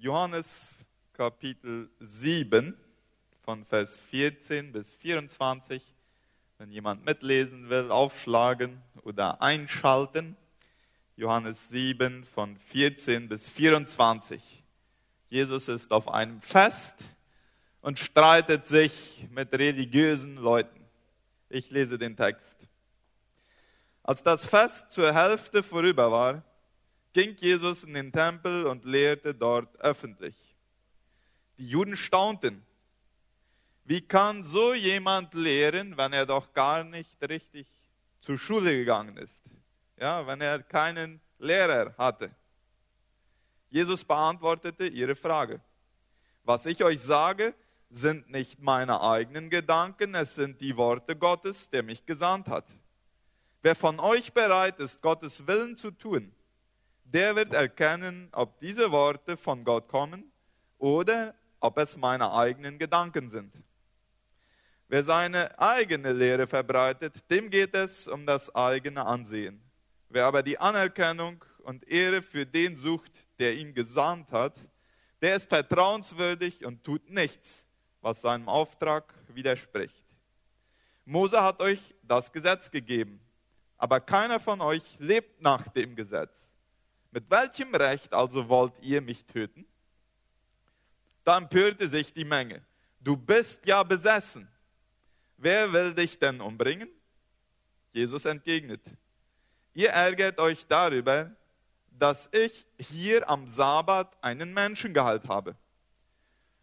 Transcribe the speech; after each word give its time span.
Johannes 0.00 0.86
Kapitel 1.12 1.90
7 1.98 2.72
von 3.42 3.64
Vers 3.64 4.00
14 4.12 4.70
bis 4.70 4.94
24. 4.94 5.82
Wenn 6.56 6.70
jemand 6.70 7.04
mitlesen 7.04 7.68
will, 7.68 7.90
aufschlagen 7.90 8.80
oder 9.02 9.42
einschalten. 9.42 10.36
Johannes 11.16 11.68
7 11.70 12.22
von 12.32 12.56
14 12.56 13.28
bis 13.28 13.48
24. 13.48 14.62
Jesus 15.30 15.66
ist 15.66 15.92
auf 15.92 16.08
einem 16.08 16.40
Fest 16.42 16.94
und 17.80 17.98
streitet 17.98 18.66
sich 18.66 19.26
mit 19.32 19.52
religiösen 19.52 20.36
Leuten. 20.36 20.78
Ich 21.48 21.72
lese 21.72 21.98
den 21.98 22.16
Text. 22.16 22.56
Als 24.04 24.22
das 24.22 24.46
Fest 24.46 24.92
zur 24.92 25.12
Hälfte 25.12 25.64
vorüber 25.64 26.12
war, 26.12 26.44
ging 27.12 27.34
Jesus 27.36 27.84
in 27.84 27.94
den 27.94 28.12
Tempel 28.12 28.66
und 28.66 28.84
lehrte 28.84 29.34
dort 29.34 29.74
öffentlich. 29.80 30.34
Die 31.58 31.68
Juden 31.68 31.96
staunten. 31.96 32.64
Wie 33.84 34.00
kann 34.00 34.44
so 34.44 34.74
jemand 34.74 35.34
lehren, 35.34 35.96
wenn 35.96 36.12
er 36.12 36.26
doch 36.26 36.52
gar 36.52 36.84
nicht 36.84 37.16
richtig 37.28 37.66
zur 38.20 38.38
Schule 38.38 38.72
gegangen 38.76 39.16
ist? 39.16 39.40
Ja, 39.98 40.26
wenn 40.26 40.40
er 40.40 40.62
keinen 40.62 41.20
Lehrer 41.38 41.94
hatte. 41.96 42.30
Jesus 43.70 44.04
beantwortete 44.04 44.86
ihre 44.86 45.16
Frage. 45.16 45.60
Was 46.44 46.66
ich 46.66 46.82
euch 46.84 47.00
sage, 47.00 47.54
sind 47.90 48.30
nicht 48.30 48.60
meine 48.60 49.00
eigenen 49.00 49.50
Gedanken, 49.50 50.14
es 50.14 50.34
sind 50.34 50.60
die 50.60 50.76
Worte 50.76 51.16
Gottes, 51.16 51.70
der 51.70 51.82
mich 51.82 52.04
gesandt 52.04 52.48
hat. 52.48 52.66
Wer 53.62 53.74
von 53.74 53.98
euch 53.98 54.32
bereit 54.32 54.78
ist, 54.78 55.00
Gottes 55.00 55.46
Willen 55.46 55.76
zu 55.76 55.90
tun, 55.90 56.32
der 57.12 57.34
wird 57.36 57.54
erkennen, 57.54 58.28
ob 58.32 58.58
diese 58.60 58.90
Worte 58.90 59.36
von 59.36 59.64
Gott 59.64 59.88
kommen 59.88 60.30
oder 60.78 61.34
ob 61.60 61.78
es 61.78 61.96
meine 61.96 62.32
eigenen 62.32 62.78
Gedanken 62.78 63.28
sind. 63.30 63.52
Wer 64.88 65.02
seine 65.02 65.58
eigene 65.58 66.12
Lehre 66.12 66.46
verbreitet, 66.46 67.14
dem 67.30 67.50
geht 67.50 67.74
es 67.74 68.08
um 68.08 68.26
das 68.26 68.54
eigene 68.54 69.04
Ansehen. 69.04 69.60
Wer 70.08 70.24
aber 70.24 70.42
die 70.42 70.58
Anerkennung 70.58 71.44
und 71.58 71.86
Ehre 71.88 72.22
für 72.22 72.46
den 72.46 72.76
sucht, 72.76 73.12
der 73.38 73.54
ihn 73.54 73.74
gesandt 73.74 74.32
hat, 74.32 74.54
der 75.20 75.36
ist 75.36 75.48
vertrauenswürdig 75.48 76.64
und 76.64 76.84
tut 76.84 77.10
nichts, 77.10 77.66
was 78.00 78.20
seinem 78.20 78.48
Auftrag 78.48 79.12
widerspricht. 79.28 80.04
Mose 81.04 81.42
hat 81.42 81.60
euch 81.60 81.94
das 82.02 82.32
Gesetz 82.32 82.70
gegeben, 82.70 83.20
aber 83.76 84.00
keiner 84.00 84.40
von 84.40 84.60
euch 84.60 84.96
lebt 84.98 85.40
nach 85.42 85.68
dem 85.68 85.96
Gesetz. 85.96 86.47
Mit 87.10 87.30
welchem 87.30 87.74
Recht 87.74 88.12
also 88.12 88.48
wollt 88.48 88.78
ihr 88.80 89.00
mich 89.00 89.24
töten? 89.24 89.66
Da 91.24 91.38
empörte 91.38 91.88
sich 91.88 92.12
die 92.12 92.24
Menge. 92.24 92.62
Du 93.00 93.16
bist 93.16 93.64
ja 93.66 93.82
besessen. 93.82 94.48
Wer 95.36 95.72
will 95.72 95.94
dich 95.94 96.18
denn 96.18 96.40
umbringen? 96.40 96.88
Jesus 97.92 98.24
entgegnet. 98.24 98.82
Ihr 99.74 99.90
ärgert 99.90 100.38
euch 100.40 100.66
darüber, 100.66 101.30
dass 101.90 102.28
ich 102.32 102.66
hier 102.78 103.28
am 103.28 103.46
Sabbat 103.46 104.16
einen 104.22 104.52
Menschen 104.52 104.92
geheilt 104.92 105.28
habe. 105.28 105.56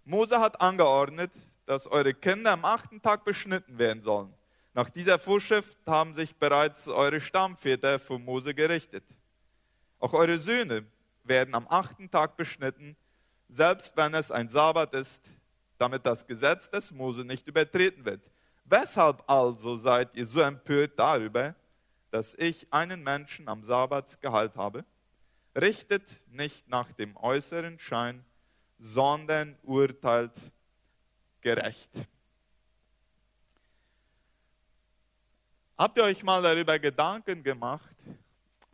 Mose 0.03 0.39
hat 0.39 0.61
angeordnet, 0.61 1.31
dass 1.65 1.87
eure 1.87 2.13
Kinder 2.13 2.51
am 2.51 2.65
achten 2.65 3.01
Tag 3.01 3.25
beschnitten 3.25 3.77
werden 3.77 4.01
sollen. 4.01 4.33
Nach 4.73 4.89
dieser 4.89 5.17
Vorschrift 5.17 5.77
haben 5.87 6.13
sich 6.13 6.35
bereits 6.35 6.87
eure 6.87 7.19
Stammväter 7.19 7.97
vor 7.97 8.19
Mose 8.19 8.53
gerichtet. 8.53 9.03
Auch 9.99 10.13
eure 10.13 10.37
Söhne 10.37 10.85
werden 11.23 11.55
am 11.55 11.67
achten 11.69 12.09
Tag 12.09 12.37
beschnitten, 12.37 12.95
selbst 13.49 13.95
wenn 13.97 14.13
es 14.13 14.31
ein 14.31 14.49
Sabbat 14.49 14.93
ist, 14.93 15.29
damit 15.77 16.05
das 16.05 16.25
Gesetz 16.25 16.69
des 16.69 16.91
Mose 16.91 17.23
nicht 17.23 17.47
übertreten 17.47 18.05
wird. 18.05 18.21
Weshalb 18.65 19.23
also 19.29 19.77
seid 19.77 20.15
ihr 20.15 20.25
so 20.25 20.41
empört 20.41 20.97
darüber, 20.97 21.55
dass 22.11 22.33
ich 22.35 22.71
einen 22.71 23.03
Menschen 23.03 23.47
am 23.47 23.63
Sabbat 23.63 24.19
geheilt 24.21 24.55
habe? 24.55 24.85
Richtet 25.55 26.19
nicht 26.27 26.67
nach 26.67 26.91
dem 26.93 27.15
äußeren 27.17 27.79
Schein, 27.79 28.23
sondern 28.79 29.57
urteilt 29.63 30.33
gerecht. 31.41 31.91
Habt 35.77 35.97
ihr 35.97 36.03
euch 36.03 36.23
mal 36.23 36.41
darüber 36.41 36.79
Gedanken 36.79 37.43
gemacht, 37.43 37.95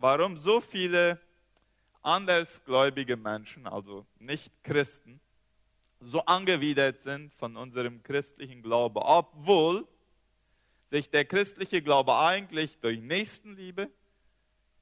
warum 0.01 0.37
so 0.37 0.59
viele 0.59 1.19
andersgläubige 2.01 3.15
Menschen, 3.15 3.67
also 3.67 4.05
nicht 4.19 4.51
Christen, 4.63 5.19
so 5.99 6.25
angewidert 6.25 6.99
sind 7.01 7.33
von 7.35 7.55
unserem 7.55 8.01
christlichen 8.01 8.63
Glauben, 8.63 8.97
obwohl 8.97 9.87
sich 10.89 11.09
der 11.09 11.25
christliche 11.25 11.81
Glaube 11.81 12.17
eigentlich 12.17 12.79
durch 12.79 12.99
Nächstenliebe, 12.99 13.89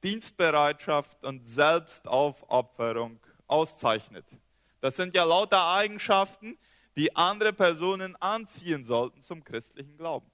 Dienstbereitschaft 0.02 1.24
und 1.26 1.46
Selbstaufopferung 1.46 3.20
auszeichnet. 3.48 4.26
Das 4.80 4.96
sind 4.96 5.14
ja 5.14 5.26
lauter 5.26 5.68
Eigenschaften, 5.68 6.58
die 6.96 7.14
andere 7.16 7.52
Personen 7.52 8.16
anziehen 8.16 8.86
sollten 8.86 9.22
zum 9.22 9.44
christlichen 9.44 9.98
Glauben. 9.98 10.32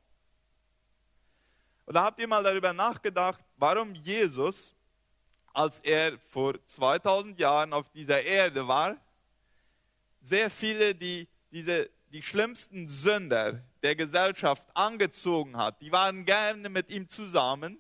Und 1.86 1.96
da 1.96 2.04
habt 2.04 2.20
ihr 2.20 2.28
mal 2.28 2.44
darüber 2.44 2.74
nachgedacht, 2.74 3.44
warum 3.58 3.96
Jesus 3.96 4.75
als 5.56 5.80
er 5.80 6.20
vor 6.20 6.54
2000 6.66 7.40
Jahren 7.40 7.72
auf 7.72 7.90
dieser 7.90 8.22
Erde 8.22 8.68
war, 8.68 8.98
sehr 10.22 10.50
viele, 10.50 10.94
die 10.94 11.28
diese, 11.52 11.90
die 12.12 12.22
schlimmsten 12.22 12.90
Sünder 12.90 13.62
der 13.82 13.96
Gesellschaft 13.96 14.64
angezogen 14.74 15.56
hat. 15.56 15.82
Die 15.82 15.92
waren 15.92 16.26
gerne 16.26 16.68
mit 16.68 16.90
ihm 16.90 17.08
zusammen. 17.08 17.80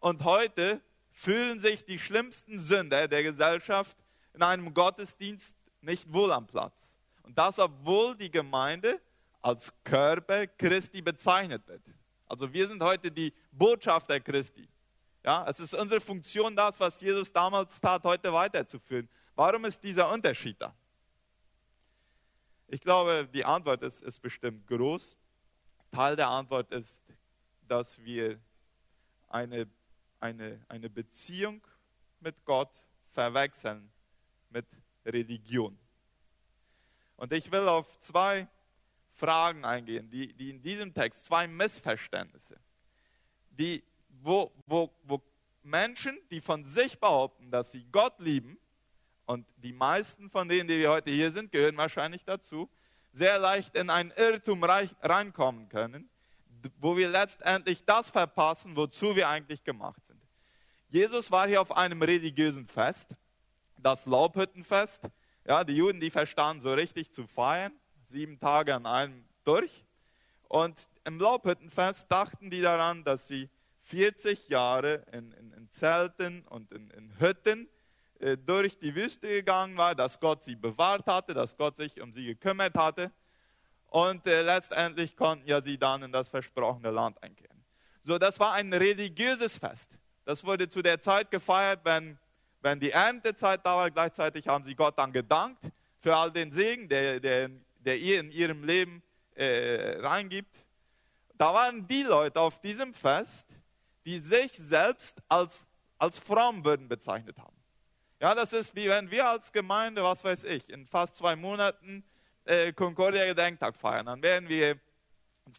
Und 0.00 0.24
heute 0.24 0.82
fühlen 1.12 1.58
sich 1.58 1.86
die 1.86 1.98
schlimmsten 1.98 2.58
Sünder 2.58 3.08
der 3.08 3.22
Gesellschaft 3.22 3.96
in 4.34 4.42
einem 4.42 4.74
Gottesdienst 4.74 5.56
nicht 5.80 6.12
wohl 6.12 6.32
am 6.32 6.46
Platz. 6.46 6.90
Und 7.22 7.38
das, 7.38 7.58
obwohl 7.58 8.14
die 8.16 8.30
Gemeinde 8.30 9.00
als 9.40 9.72
Körper 9.84 10.46
Christi 10.46 11.00
bezeichnet 11.00 11.66
wird. 11.66 11.82
Also 12.26 12.52
wir 12.52 12.66
sind 12.66 12.82
heute 12.82 13.10
die 13.10 13.32
Botschafter 13.52 14.20
Christi. 14.20 14.68
Ja, 15.24 15.46
es 15.48 15.58
ist 15.58 15.72
unsere 15.72 16.02
Funktion, 16.02 16.54
das, 16.54 16.78
was 16.78 17.00
Jesus 17.00 17.32
damals 17.32 17.80
tat, 17.80 18.04
heute 18.04 18.30
weiterzuführen. 18.30 19.08
Warum 19.34 19.64
ist 19.64 19.82
dieser 19.82 20.12
Unterschied 20.12 20.60
da? 20.60 20.74
Ich 22.68 22.82
glaube, 22.82 23.26
die 23.32 23.44
Antwort 23.44 23.82
ist, 23.82 24.02
ist 24.02 24.20
bestimmt 24.20 24.66
groß. 24.66 25.16
Teil 25.90 26.16
der 26.16 26.28
Antwort 26.28 26.70
ist, 26.72 27.02
dass 27.66 27.98
wir 28.04 28.38
eine, 29.30 29.66
eine, 30.20 30.62
eine 30.68 30.90
Beziehung 30.90 31.62
mit 32.20 32.44
Gott 32.44 32.70
verwechseln 33.12 33.90
mit 34.50 34.66
Religion. 35.06 35.78
Und 37.16 37.32
ich 37.32 37.50
will 37.50 37.66
auf 37.66 37.98
zwei 37.98 38.46
Fragen 39.14 39.64
eingehen, 39.64 40.10
die, 40.10 40.34
die 40.34 40.50
in 40.50 40.60
diesem 40.60 40.92
Text, 40.92 41.24
zwei 41.24 41.46
Missverständnisse, 41.46 42.60
die 43.48 43.82
wo, 44.24 44.50
wo, 44.66 44.83
Menschen, 45.74 46.16
die 46.30 46.40
von 46.40 46.64
sich 46.64 47.00
behaupten, 47.00 47.50
dass 47.50 47.72
sie 47.72 47.84
Gott 47.90 48.20
lieben, 48.20 48.60
und 49.26 49.44
die 49.56 49.72
meisten 49.72 50.30
von 50.30 50.48
denen, 50.48 50.68
die 50.68 50.78
wir 50.78 50.90
heute 50.90 51.10
hier 51.10 51.32
sind, 51.32 51.50
gehören 51.50 51.76
wahrscheinlich 51.76 52.24
dazu, 52.24 52.70
sehr 53.10 53.40
leicht 53.40 53.74
in 53.74 53.90
ein 53.90 54.12
Irrtum 54.16 54.62
reinkommen 54.62 55.68
können, 55.68 56.08
wo 56.78 56.96
wir 56.96 57.08
letztendlich 57.08 57.84
das 57.84 58.10
verpassen, 58.10 58.76
wozu 58.76 59.16
wir 59.16 59.28
eigentlich 59.28 59.64
gemacht 59.64 60.00
sind. 60.06 60.20
Jesus 60.90 61.32
war 61.32 61.48
hier 61.48 61.60
auf 61.60 61.76
einem 61.76 62.02
religiösen 62.02 62.68
Fest, 62.68 63.16
das 63.76 64.06
Laubhüttenfest. 64.06 65.08
Ja, 65.44 65.64
die 65.64 65.74
Juden, 65.74 65.98
die 65.98 66.10
verstanden 66.10 66.60
so 66.60 66.72
richtig 66.72 67.10
zu 67.10 67.26
feiern, 67.26 67.72
sieben 68.04 68.38
Tage 68.38 68.76
an 68.76 68.86
einem 68.86 69.24
durch. 69.42 69.84
Und 70.46 70.88
im 71.04 71.18
Laubhüttenfest 71.18 72.12
dachten 72.12 72.48
die 72.48 72.60
daran, 72.60 73.02
dass 73.02 73.26
sie 73.26 73.50
40 73.84 74.48
Jahre 74.48 75.04
in, 75.12 75.32
in, 75.32 75.52
in 75.52 75.53
Zelten 75.74 76.42
und 76.48 76.72
in, 76.72 76.90
in 76.90 77.18
Hütten 77.18 77.68
äh, 78.20 78.36
durch 78.36 78.78
die 78.78 78.94
Wüste 78.94 79.28
gegangen 79.28 79.76
war, 79.76 79.94
dass 79.94 80.18
Gott 80.20 80.42
sie 80.42 80.56
bewahrt 80.56 81.06
hatte, 81.06 81.34
dass 81.34 81.56
Gott 81.56 81.76
sich 81.76 82.00
um 82.00 82.12
sie 82.12 82.24
gekümmert 82.24 82.74
hatte. 82.74 83.10
Und 83.88 84.26
äh, 84.26 84.42
letztendlich 84.42 85.16
konnten 85.16 85.46
ja 85.46 85.60
sie 85.60 85.78
dann 85.78 86.02
in 86.02 86.12
das 86.12 86.28
versprochene 86.28 86.90
Land 86.90 87.22
einkehren. 87.22 87.62
So, 88.02 88.18
das 88.18 88.40
war 88.40 88.54
ein 88.54 88.72
religiöses 88.72 89.58
Fest. 89.58 89.90
Das 90.24 90.44
wurde 90.44 90.68
zu 90.68 90.82
der 90.82 91.00
Zeit 91.00 91.30
gefeiert, 91.30 91.80
wenn, 91.84 92.18
wenn 92.60 92.80
die 92.80 92.90
Erntezeit 92.90 93.60
da 93.64 93.76
war. 93.76 93.90
Gleichzeitig 93.90 94.48
haben 94.48 94.64
sie 94.64 94.74
Gott 94.74 94.98
dann 94.98 95.12
gedankt 95.12 95.62
für 96.00 96.16
all 96.16 96.30
den 96.30 96.50
Segen, 96.50 96.88
der, 96.88 97.20
der, 97.20 97.50
der 97.78 97.98
ihr 97.98 98.20
in 98.20 98.30
ihrem 98.30 98.64
Leben 98.64 99.02
äh, 99.34 99.98
reingibt. 100.00 100.54
Da 101.36 101.52
waren 101.52 101.86
die 101.86 102.02
Leute 102.02 102.40
auf 102.40 102.60
diesem 102.60 102.94
Fest, 102.94 103.48
die 104.04 104.18
sich 104.18 104.52
selbst 104.52 105.22
als, 105.28 105.66
als 105.98 106.18
fromm 106.18 106.64
würden 106.64 106.88
bezeichnet 106.88 107.38
haben. 107.38 107.56
Ja, 108.20 108.34
das 108.34 108.52
ist 108.52 108.74
wie 108.74 108.88
wenn 108.88 109.10
wir 109.10 109.28
als 109.28 109.52
Gemeinde, 109.52 110.02
was 110.02 110.24
weiß 110.24 110.44
ich, 110.44 110.68
in 110.68 110.86
fast 110.86 111.16
zwei 111.16 111.36
Monaten 111.36 112.04
äh, 112.44 112.72
Concordia 112.72 113.26
Gedenktag 113.26 113.76
feiern. 113.76 114.06
Dann 114.06 114.22
werden 114.22 114.48
wir 114.48 114.78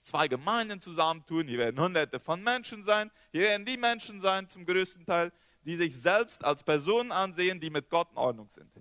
zwei 0.02 0.28
Gemeinden 0.28 0.82
zusammentun. 0.82 1.48
Hier 1.48 1.60
werden 1.60 1.80
hunderte 1.80 2.20
von 2.20 2.42
Menschen 2.42 2.84
sein. 2.84 3.12
Hier 3.32 3.42
werden 3.42 3.66
die 3.66 3.78
Menschen 3.78 4.20
sein, 4.20 4.48
zum 4.48 4.66
größten 4.66 5.06
Teil, 5.06 5.32
die 5.64 5.76
sich 5.76 5.96
selbst 5.96 6.44
als 6.44 6.64
Personen 6.64 7.12
ansehen, 7.12 7.60
die 7.60 7.70
mit 7.70 7.90
Gott 7.90 8.12
in 8.12 8.18
Ordnung 8.18 8.50
sind. 8.50 8.72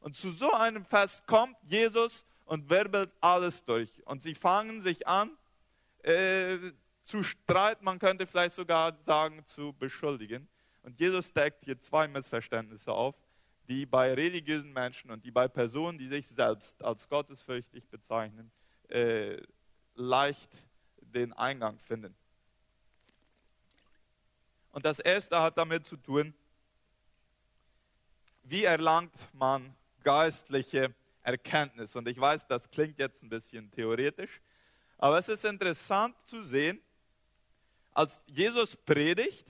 Und 0.00 0.16
zu 0.16 0.30
so 0.32 0.52
einem 0.52 0.84
Fest 0.84 1.26
kommt 1.26 1.56
Jesus 1.62 2.24
und 2.44 2.68
wirbelt 2.68 3.10
alles 3.20 3.64
durch. 3.64 3.90
Und 4.06 4.22
sie 4.22 4.34
fangen 4.34 4.80
sich 4.82 5.06
an 5.06 5.30
äh, 6.02 6.58
zu 7.04 7.22
streiten, 7.22 7.84
man 7.84 7.98
könnte 7.98 8.26
vielleicht 8.26 8.54
sogar 8.54 8.96
sagen, 9.02 9.44
zu 9.44 9.72
beschuldigen. 9.74 10.48
Und 10.82 10.98
Jesus 10.98 11.32
deckt 11.32 11.64
hier 11.64 11.78
zwei 11.78 12.08
Missverständnisse 12.08 12.92
auf, 12.92 13.14
die 13.68 13.86
bei 13.86 14.12
religiösen 14.12 14.72
Menschen 14.72 15.10
und 15.10 15.24
die 15.24 15.30
bei 15.30 15.48
Personen, 15.48 15.98
die 15.98 16.08
sich 16.08 16.26
selbst 16.28 16.82
als 16.82 17.08
gottesfürchtig 17.08 17.88
bezeichnen, 17.88 18.50
äh, 18.88 19.40
leicht 19.94 20.50
den 21.00 21.32
Eingang 21.32 21.78
finden. 21.78 22.14
Und 24.72 24.84
das 24.84 24.98
erste 24.98 25.40
hat 25.40 25.56
damit 25.56 25.86
zu 25.86 25.96
tun, 25.96 26.34
wie 28.42 28.64
erlangt 28.64 29.14
man 29.32 29.74
geistliche 30.02 30.94
Erkenntnis. 31.22 31.96
Und 31.96 32.08
ich 32.08 32.20
weiß, 32.20 32.46
das 32.46 32.68
klingt 32.70 32.98
jetzt 32.98 33.22
ein 33.22 33.28
bisschen 33.28 33.70
theoretisch, 33.70 34.40
aber 34.98 35.18
es 35.18 35.28
ist 35.28 35.44
interessant 35.44 36.14
zu 36.24 36.42
sehen, 36.42 36.80
als 37.94 38.20
Jesus 38.26 38.76
predigt 38.76 39.46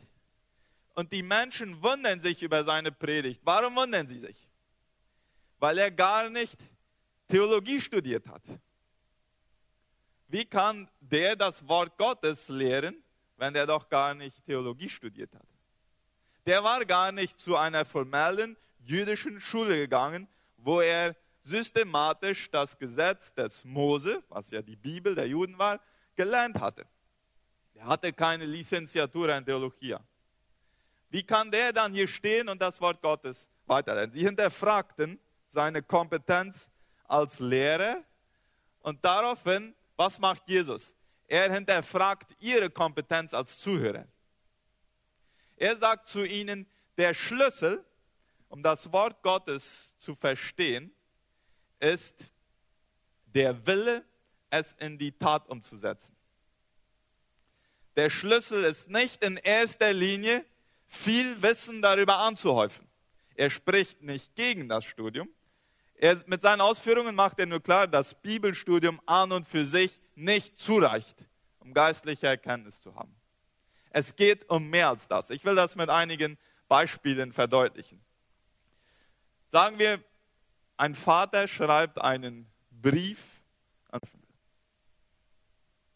und 0.94 1.10
die 1.12 1.22
Menschen 1.22 1.82
wundern 1.82 2.20
sich 2.20 2.42
über 2.42 2.62
seine 2.62 2.92
Predigt. 2.92 3.40
Warum 3.42 3.74
wundern 3.74 4.06
sie 4.06 4.18
sich? 4.18 4.36
Weil 5.58 5.78
er 5.78 5.90
gar 5.90 6.28
nicht 6.30 6.58
Theologie 7.28 7.80
studiert 7.80 8.28
hat. 8.28 8.42
Wie 10.28 10.44
kann 10.44 10.88
der 11.00 11.36
das 11.36 11.66
Wort 11.66 11.96
Gottes 11.96 12.48
lehren, 12.48 13.02
wenn 13.36 13.54
er 13.54 13.66
doch 13.66 13.88
gar 13.88 14.14
nicht 14.14 14.44
Theologie 14.44 14.88
studiert 14.88 15.34
hat? 15.34 15.46
Der 16.46 16.62
war 16.62 16.84
gar 16.84 17.12
nicht 17.12 17.38
zu 17.38 17.56
einer 17.56 17.84
formellen 17.84 18.56
jüdischen 18.84 19.40
Schule 19.40 19.76
gegangen, 19.76 20.28
wo 20.58 20.80
er 20.80 21.16
systematisch 21.42 22.50
das 22.50 22.78
Gesetz 22.78 23.32
des 23.34 23.64
Mose, 23.64 24.22
was 24.28 24.50
ja 24.50 24.60
die 24.60 24.76
Bibel 24.76 25.14
der 25.14 25.28
Juden 25.28 25.58
war, 25.58 25.80
gelernt 26.16 26.60
hatte. 26.60 26.86
Er 27.84 27.90
hatte 27.90 28.14
keine 28.14 28.46
Lizenziatur 28.46 29.28
in 29.28 29.44
Theologie. 29.44 29.96
Wie 31.10 31.22
kann 31.22 31.50
der 31.50 31.70
dann 31.70 31.92
hier 31.92 32.08
stehen 32.08 32.48
und 32.48 32.62
das 32.62 32.80
Wort 32.80 33.02
Gottes 33.02 33.46
weiterleiten? 33.66 34.14
Sie 34.14 34.24
hinterfragten 34.24 35.20
seine 35.50 35.82
Kompetenz 35.82 36.66
als 37.06 37.40
Lehrer 37.40 38.02
und 38.80 39.04
daraufhin, 39.04 39.74
was 39.96 40.18
macht 40.18 40.48
Jesus? 40.48 40.94
Er 41.28 41.52
hinterfragt 41.52 42.34
ihre 42.40 42.70
Kompetenz 42.70 43.34
als 43.34 43.58
Zuhörer. 43.58 44.06
Er 45.54 45.76
sagt 45.76 46.08
zu 46.08 46.24
ihnen, 46.24 46.66
der 46.96 47.12
Schlüssel, 47.12 47.84
um 48.48 48.62
das 48.62 48.90
Wort 48.94 49.22
Gottes 49.22 49.94
zu 49.98 50.14
verstehen, 50.14 50.90
ist 51.80 52.32
der 53.26 53.66
Wille, 53.66 54.06
es 54.48 54.72
in 54.72 54.96
die 54.96 55.12
Tat 55.12 55.46
umzusetzen. 55.50 56.13
Der 57.96 58.10
Schlüssel 58.10 58.64
ist 58.64 58.90
nicht 58.90 59.22
in 59.22 59.36
erster 59.36 59.92
Linie 59.92 60.44
viel 60.86 61.42
Wissen 61.42 61.82
darüber 61.82 62.18
anzuhäufen. 62.18 62.86
Er 63.34 63.50
spricht 63.50 64.02
nicht 64.02 64.34
gegen 64.34 64.68
das 64.68 64.84
Studium. 64.84 65.28
Er, 65.94 66.22
mit 66.26 66.42
seinen 66.42 66.60
Ausführungen 66.60 67.14
macht 67.14 67.38
er 67.38 67.46
nur 67.46 67.62
klar, 67.62 67.86
dass 67.86 68.20
Bibelstudium 68.20 69.00
an 69.06 69.32
und 69.32 69.48
für 69.48 69.64
sich 69.64 69.98
nicht 70.14 70.58
zureicht, 70.58 71.16
um 71.60 71.72
geistliche 71.72 72.26
Erkenntnis 72.26 72.80
zu 72.80 72.94
haben. 72.94 73.14
Es 73.90 74.16
geht 74.16 74.48
um 74.50 74.70
mehr 74.70 74.88
als 74.88 75.06
das. 75.06 75.30
Ich 75.30 75.44
will 75.44 75.54
das 75.54 75.76
mit 75.76 75.88
einigen 75.88 76.36
Beispielen 76.68 77.32
verdeutlichen. 77.32 78.04
Sagen 79.46 79.78
wir, 79.78 80.02
ein 80.76 80.96
Vater 80.96 81.46
schreibt 81.46 82.00
einen 82.00 82.50
Brief 82.70 83.20
an 83.90 84.00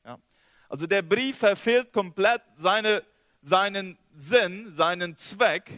ja. 0.05 0.19
Also 0.69 0.87
der 0.87 1.03
Brief 1.03 1.39
verfehlt 1.39 1.93
komplett 1.93 2.43
seine, 2.57 3.03
seinen 3.43 3.99
Sinn, 4.15 4.73
seinen 4.73 5.17
Zweck, 5.17 5.71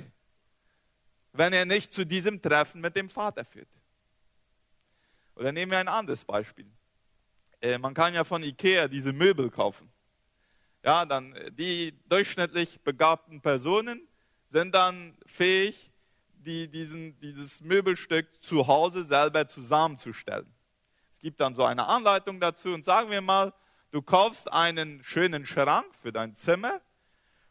wenn 1.32 1.52
er 1.52 1.64
nicht 1.64 1.92
zu 1.92 2.04
diesem 2.04 2.42
Treffen 2.42 2.80
mit 2.80 2.96
dem 2.96 3.08
Vater 3.08 3.44
führt. 3.44 3.68
Oder 5.36 5.52
nehmen 5.52 5.70
wir 5.70 5.78
ein 5.78 5.88
anderes 5.88 6.24
Beispiel. 6.24 6.66
Äh, 7.60 7.78
man 7.78 7.94
kann 7.94 8.14
ja 8.14 8.24
von 8.24 8.42
Ikea 8.42 8.88
diese 8.88 9.12
Möbel 9.12 9.50
kaufen. 9.50 9.90
Ja, 10.82 11.04
dann 11.04 11.34
äh, 11.34 11.52
die 11.52 11.94
durchschnittlich 12.08 12.80
begabten 12.80 13.40
Personen 13.40 14.06
sind 14.48 14.74
dann 14.74 15.16
fähig, 15.26 15.90
die, 16.32 16.68
diesen, 16.68 17.18
dieses 17.20 17.60
Möbelstück 17.60 18.26
zu 18.42 18.66
Hause 18.66 19.04
selber 19.04 19.46
zusammenzustellen. 19.46 20.52
Es 21.12 21.20
gibt 21.20 21.38
dann 21.40 21.54
so 21.54 21.64
eine 21.64 21.86
Anleitung 21.86 22.40
dazu 22.40 22.70
und 22.70 22.84
sagen 22.84 23.10
wir 23.10 23.20
mal, 23.20 23.52
du 23.90 24.02
kaufst 24.02 24.52
einen 24.52 25.02
schönen 25.04 25.46
Schrank 25.46 25.86
für 26.02 26.12
dein 26.12 26.34
Zimmer 26.34 26.80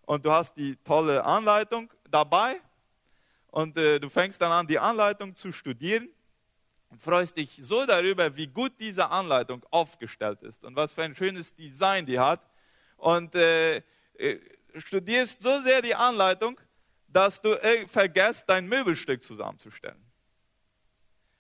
und 0.04 0.26
du 0.26 0.32
hast 0.32 0.56
die 0.56 0.76
tolle 0.78 1.24
Anleitung 1.24 1.92
dabei 2.10 2.60
und 3.52 3.78
äh, 3.78 4.00
du 4.00 4.10
fängst 4.10 4.42
dann 4.42 4.52
an, 4.52 4.68
die 4.68 4.80
Anleitung 4.80 5.36
zu 5.36 5.52
studieren 5.52 6.10
und 6.90 7.02
freust 7.02 7.38
dich 7.38 7.60
so 7.62 7.86
darüber, 7.86 8.36
wie 8.36 8.48
gut 8.48 8.74
diese 8.80 9.10
Anleitung 9.10 9.66
aufgestellt 9.72 10.42
ist 10.44 10.64
und 10.64 10.76
was 10.76 10.94
für 10.94 11.04
ein 11.04 11.16
schönes 11.16 11.54
Design 11.54 12.06
die 12.06 12.20
hat 12.20 12.42
und 12.98 13.36
äh, 13.36 13.78
äh 14.14 14.40
studierst 14.76 15.42
so 15.42 15.62
sehr 15.62 15.82
die 15.82 15.96
Anleitung, 15.96 16.62
dass 17.08 17.42
du 17.42 17.54
äh, 17.62 17.88
vergisst, 17.88 18.44
dein 18.48 18.68
Möbelstück 18.68 19.24
zusammenzustellen. 19.24 20.00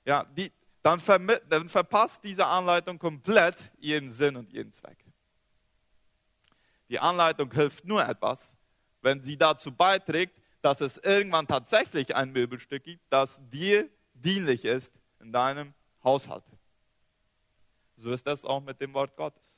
Ja, 0.04 0.26
die, 0.36 0.52
dann, 0.82 1.02
dann 1.50 1.70
verpasst 1.70 2.24
diese 2.24 2.46
Anleitung 2.46 3.00
komplett 3.00 3.72
ihren 3.80 4.10
Sinn 4.10 4.36
und 4.38 4.52
ihren 4.54 4.72
Zweck. 4.72 4.98
Die 6.90 7.00
Anleitung 7.00 7.52
hilft 7.52 7.86
nur 7.86 8.08
etwas, 8.08 8.56
wenn 9.02 9.22
sie 9.22 9.38
dazu 9.38 9.72
beiträgt, 9.72 10.42
dass 10.62 10.82
es 10.82 10.98
irgendwann 10.98 11.48
tatsächlich 11.48 12.16
ein 12.16 12.32
Möbelstück 12.32 12.84
gibt, 12.84 13.02
das 13.10 13.40
dir 13.50 13.90
dienlich 14.14 14.66
ist 14.66 14.94
in 15.20 15.32
deinem 15.32 15.74
Haushalt. 16.04 16.44
So 17.98 18.12
ist 18.12 18.26
das 18.26 18.46
auch 18.46 18.62
mit 18.62 18.80
dem 18.82 18.94
Wort 18.94 19.16
Gottes. 19.16 19.54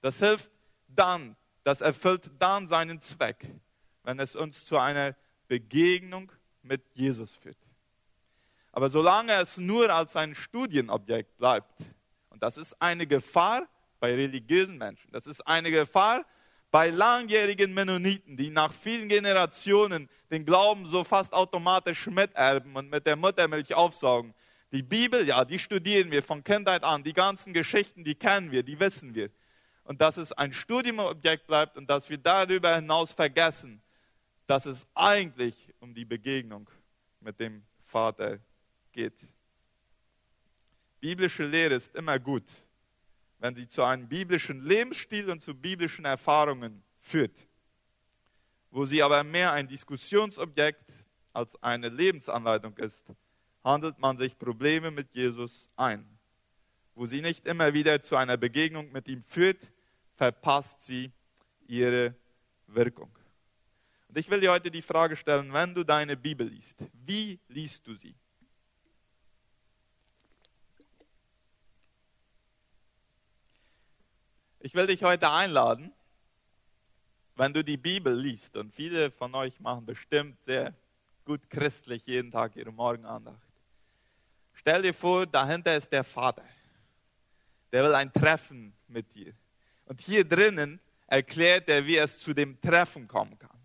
Das 0.00 0.18
hilft 0.18 0.50
dann, 0.88 1.36
das 1.62 1.80
erfüllt 1.80 2.30
dann 2.38 2.68
seinen 2.68 3.00
Zweck, 3.00 3.46
wenn 4.02 4.18
es 4.20 4.36
uns 4.36 4.66
zu 4.66 4.78
einer 4.78 5.16
Begegnung 5.48 6.30
mit 6.62 6.82
Jesus 6.94 7.34
führt. 7.34 7.56
Aber 8.74 8.88
solange 8.88 9.32
es 9.34 9.56
nur 9.56 9.88
als 9.88 10.16
ein 10.16 10.34
Studienobjekt 10.34 11.38
bleibt, 11.38 11.70
und 12.30 12.42
das 12.42 12.56
ist 12.56 12.74
eine 12.82 13.06
Gefahr 13.06 13.68
bei 14.00 14.12
religiösen 14.12 14.78
Menschen, 14.78 15.12
das 15.12 15.28
ist 15.28 15.46
eine 15.46 15.70
Gefahr 15.70 16.26
bei 16.72 16.90
langjährigen 16.90 17.72
Mennoniten, 17.72 18.36
die 18.36 18.50
nach 18.50 18.72
vielen 18.72 19.08
Generationen 19.08 20.08
den 20.32 20.44
Glauben 20.44 20.86
so 20.86 21.04
fast 21.04 21.34
automatisch 21.34 22.08
miterben 22.08 22.74
und 22.74 22.90
mit 22.90 23.06
der 23.06 23.14
Muttermilch 23.14 23.76
aufsaugen. 23.76 24.34
Die 24.72 24.82
Bibel, 24.82 25.24
ja, 25.24 25.44
die 25.44 25.60
studieren 25.60 26.10
wir 26.10 26.24
von 26.24 26.42
Kindheit 26.42 26.82
an. 26.82 27.04
Die 27.04 27.12
ganzen 27.12 27.52
Geschichten, 27.52 28.02
die 28.02 28.16
kennen 28.16 28.50
wir, 28.50 28.64
die 28.64 28.80
wissen 28.80 29.14
wir. 29.14 29.30
Und 29.84 30.00
dass 30.00 30.16
es 30.16 30.32
ein 30.32 30.52
Studiumobjekt 30.52 31.46
bleibt 31.46 31.76
und 31.76 31.88
dass 31.88 32.10
wir 32.10 32.18
darüber 32.18 32.74
hinaus 32.74 33.12
vergessen, 33.12 33.80
dass 34.48 34.66
es 34.66 34.84
eigentlich 34.94 35.72
um 35.78 35.94
die 35.94 36.04
Begegnung 36.04 36.68
mit 37.20 37.38
dem 37.38 37.62
Vater 37.84 38.40
geht. 38.94 39.28
Biblische 41.00 41.44
Lehre 41.44 41.74
ist 41.74 41.94
immer 41.94 42.18
gut, 42.18 42.46
wenn 43.40 43.54
sie 43.54 43.68
zu 43.68 43.82
einem 43.82 44.08
biblischen 44.08 44.64
Lebensstil 44.64 45.28
und 45.28 45.42
zu 45.42 45.54
biblischen 45.54 46.06
Erfahrungen 46.06 46.82
führt. 46.98 47.46
Wo 48.70 48.86
sie 48.86 49.02
aber 49.02 49.22
mehr 49.22 49.52
ein 49.52 49.68
Diskussionsobjekt 49.68 50.90
als 51.34 51.62
eine 51.62 51.90
Lebensanleitung 51.90 52.76
ist, 52.78 53.04
handelt 53.62 53.98
man 53.98 54.16
sich 54.16 54.38
Probleme 54.38 54.90
mit 54.90 55.14
Jesus 55.14 55.68
ein. 55.76 56.08
Wo 56.94 57.04
sie 57.04 57.20
nicht 57.20 57.44
immer 57.46 57.74
wieder 57.74 58.00
zu 58.00 58.16
einer 58.16 58.36
Begegnung 58.36 58.90
mit 58.92 59.08
ihm 59.08 59.22
führt, 59.24 59.60
verpasst 60.14 60.82
sie 60.82 61.12
ihre 61.66 62.14
Wirkung. 62.66 63.10
Und 64.08 64.18
ich 64.18 64.30
will 64.30 64.40
dir 64.40 64.52
heute 64.52 64.70
die 64.70 64.82
Frage 64.82 65.16
stellen, 65.16 65.52
wenn 65.52 65.74
du 65.74 65.84
deine 65.84 66.16
Bibel 66.16 66.46
liest, 66.46 66.78
wie 66.92 67.40
liest 67.48 67.86
du 67.86 67.94
sie? 67.94 68.14
Ich 74.64 74.74
will 74.74 74.86
dich 74.86 75.04
heute 75.04 75.30
einladen, 75.30 75.92
wenn 77.36 77.52
du 77.52 77.62
die 77.62 77.76
Bibel 77.76 78.18
liest, 78.18 78.56
und 78.56 78.72
viele 78.72 79.10
von 79.10 79.34
euch 79.34 79.60
machen 79.60 79.84
bestimmt 79.84 80.42
sehr 80.46 80.72
gut 81.26 81.50
christlich 81.50 82.06
jeden 82.06 82.30
Tag 82.30 82.56
ihre 82.56 82.72
Morgenandacht. 82.72 83.36
Stell 84.54 84.80
dir 84.80 84.94
vor, 84.94 85.26
dahinter 85.26 85.76
ist 85.76 85.92
der 85.92 86.02
Vater. 86.02 86.44
Der 87.72 87.84
will 87.84 87.94
ein 87.94 88.10
Treffen 88.10 88.72
mit 88.88 89.14
dir. 89.14 89.34
Und 89.84 90.00
hier 90.00 90.24
drinnen 90.24 90.80
erklärt 91.08 91.68
er, 91.68 91.84
wie 91.84 91.98
es 91.98 92.18
zu 92.18 92.32
dem 92.32 92.58
Treffen 92.62 93.06
kommen 93.06 93.38
kann. 93.38 93.60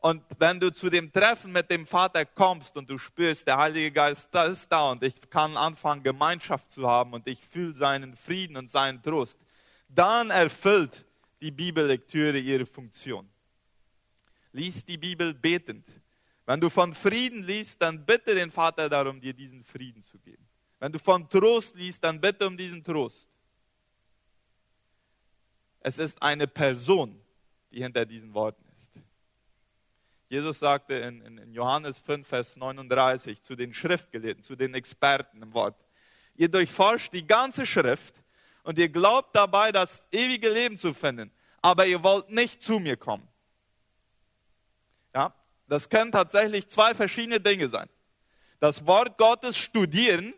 Und 0.00 0.24
wenn 0.40 0.58
du 0.58 0.74
zu 0.74 0.90
dem 0.90 1.12
Treffen 1.12 1.52
mit 1.52 1.70
dem 1.70 1.86
Vater 1.86 2.24
kommst 2.24 2.76
und 2.76 2.90
du 2.90 2.98
spürst, 2.98 3.46
der 3.46 3.58
Heilige 3.58 3.92
Geist 3.92 4.34
ist 4.34 4.72
da 4.72 4.90
und 4.90 5.04
ich 5.04 5.14
kann 5.30 5.56
anfangen, 5.56 6.02
Gemeinschaft 6.02 6.72
zu 6.72 6.88
haben 6.88 7.12
und 7.12 7.28
ich 7.28 7.38
fühle 7.46 7.74
seinen 7.74 8.16
Frieden 8.16 8.56
und 8.56 8.68
seinen 8.68 9.00
Trost, 9.00 9.38
dann 9.88 10.30
erfüllt 10.30 11.04
die 11.40 11.50
Bibellektüre 11.50 12.38
ihre 12.38 12.66
Funktion. 12.66 13.28
Lies 14.52 14.84
die 14.84 14.98
Bibel 14.98 15.34
betend. 15.34 15.86
Wenn 16.46 16.60
du 16.60 16.68
von 16.68 16.94
Frieden 16.94 17.42
liest, 17.42 17.80
dann 17.80 18.04
bitte 18.04 18.34
den 18.34 18.50
Vater 18.50 18.88
darum, 18.88 19.20
dir 19.20 19.32
diesen 19.32 19.64
Frieden 19.64 20.02
zu 20.02 20.18
geben. 20.18 20.46
Wenn 20.78 20.92
du 20.92 20.98
von 20.98 21.28
Trost 21.28 21.74
liest, 21.74 22.04
dann 22.04 22.20
bitte 22.20 22.46
um 22.46 22.56
diesen 22.56 22.84
Trost. 22.84 23.28
Es 25.80 25.98
ist 25.98 26.20
eine 26.22 26.46
Person, 26.46 27.20
die 27.70 27.82
hinter 27.82 28.04
diesen 28.04 28.32
Worten 28.32 28.64
Jesus 30.34 30.58
sagte 30.58 30.94
in, 30.94 31.20
in, 31.22 31.38
in 31.38 31.52
Johannes 31.52 32.00
5, 32.00 32.26
Vers 32.26 32.56
39 32.56 33.40
zu 33.40 33.54
den 33.54 33.72
Schriftgelehrten, 33.72 34.42
zu 34.42 34.56
den 34.56 34.74
Experten 34.74 35.42
im 35.42 35.54
Wort, 35.54 35.76
ihr 36.34 36.48
durchforscht 36.48 37.12
die 37.12 37.24
ganze 37.24 37.64
Schrift 37.66 38.23
und 38.64 38.78
ihr 38.78 38.88
glaubt 38.88 39.36
dabei, 39.36 39.70
das 39.70 40.06
ewige 40.10 40.48
Leben 40.48 40.76
zu 40.76 40.92
finden, 40.92 41.30
aber 41.62 41.86
ihr 41.86 42.02
wollt 42.02 42.30
nicht 42.30 42.60
zu 42.60 42.80
mir 42.80 42.96
kommen. 42.96 43.28
Ja, 45.14 45.32
das 45.68 45.88
können 45.88 46.10
tatsächlich 46.10 46.68
zwei 46.68 46.94
verschiedene 46.94 47.40
Dinge 47.40 47.68
sein. 47.68 47.88
Das 48.58 48.84
Wort 48.86 49.16
Gottes 49.16 49.56
studieren 49.56 50.34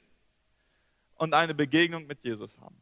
und 1.14 1.32
eine 1.32 1.54
Begegnung 1.54 2.06
mit 2.06 2.22
Jesus 2.22 2.58
haben. 2.60 2.76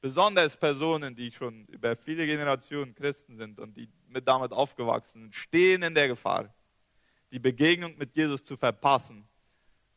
Besonders 0.00 0.56
Personen, 0.56 1.14
die 1.14 1.30
schon 1.30 1.66
über 1.66 1.94
viele 1.94 2.24
Generationen 2.24 2.94
Christen 2.94 3.36
sind 3.36 3.58
und 3.58 3.76
die 3.76 3.90
mit 4.06 4.26
damit 4.26 4.50
aufgewachsen 4.50 5.22
sind, 5.22 5.34
stehen 5.34 5.82
in 5.82 5.94
der 5.94 6.08
Gefahr, 6.08 6.54
die 7.30 7.38
Begegnung 7.38 7.98
mit 7.98 8.16
Jesus 8.16 8.42
zu 8.42 8.56
verpassen, 8.56 9.28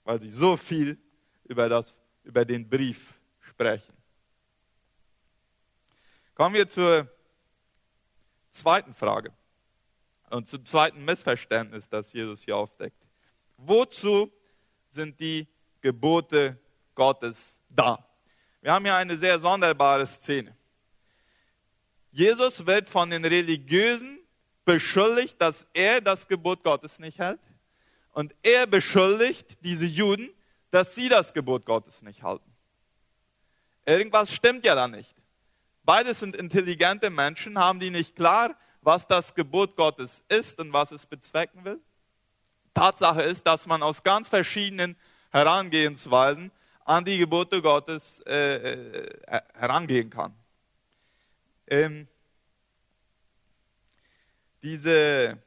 weil 0.03 0.19
sie 0.19 0.29
so 0.29 0.57
viel 0.57 0.97
über, 1.45 1.69
das, 1.69 1.95
über 2.23 2.45
den 2.45 2.67
Brief 2.67 3.13
sprechen. 3.41 3.93
Kommen 6.35 6.55
wir 6.55 6.67
zur 6.67 7.07
zweiten 8.49 8.93
Frage 8.93 9.31
und 10.29 10.47
zum 10.47 10.65
zweiten 10.65 11.05
Missverständnis, 11.05 11.87
das 11.89 12.11
Jesus 12.13 12.41
hier 12.41 12.57
aufdeckt. 12.57 12.97
Wozu 13.57 14.31
sind 14.89 15.19
die 15.19 15.47
Gebote 15.81 16.59
Gottes 16.95 17.59
da? 17.69 18.07
Wir 18.61 18.73
haben 18.73 18.85
hier 18.85 18.95
eine 18.95 19.17
sehr 19.17 19.37
sonderbare 19.37 20.07
Szene. 20.07 20.55
Jesus 22.11 22.65
wird 22.65 22.89
von 22.89 23.09
den 23.09 23.25
Religiösen 23.25 24.19
beschuldigt, 24.65 25.39
dass 25.41 25.67
er 25.73 25.99
das 25.99 26.27
Gebot 26.27 26.63
Gottes 26.63 26.99
nicht 26.99 27.19
hält. 27.19 27.39
Und 28.11 28.33
er 28.43 28.67
beschuldigt 28.67 29.57
diese 29.63 29.85
Juden, 29.85 30.29
dass 30.73 30.95
sie 30.95 31.07
das 31.07 31.33
Gebot 31.33 31.67
Gottes 31.67 32.01
nicht 32.01 32.23
halten. 32.23 32.51
Irgendwas 33.85 34.33
stimmt 34.33 34.65
ja 34.65 34.73
da 34.73 34.87
nicht. 34.87 35.13
Beide 35.83 36.15
sind 36.15 36.35
intelligente 36.35 37.11
Menschen, 37.11 37.59
haben 37.59 37.79
die 37.79 37.91
nicht 37.91 38.15
klar, 38.15 38.57
was 38.81 39.05
das 39.05 39.35
Gebot 39.35 39.75
Gottes 39.75 40.23
ist 40.29 40.59
und 40.59 40.73
was 40.73 40.91
es 40.91 41.05
bezwecken 41.05 41.63
will? 41.63 41.79
Tatsache 42.73 43.21
ist, 43.21 43.45
dass 43.45 43.67
man 43.67 43.83
aus 43.83 44.01
ganz 44.01 44.29
verschiedenen 44.29 44.95
Herangehensweisen 45.29 46.51
an 46.85 47.05
die 47.05 47.19
Gebote 47.19 47.61
Gottes 47.61 48.21
äh, 48.21 48.71
äh, 48.71 49.41
herangehen 49.53 50.09
kann. 50.09 50.33
Ähm, 51.67 52.07
diese 54.63 55.37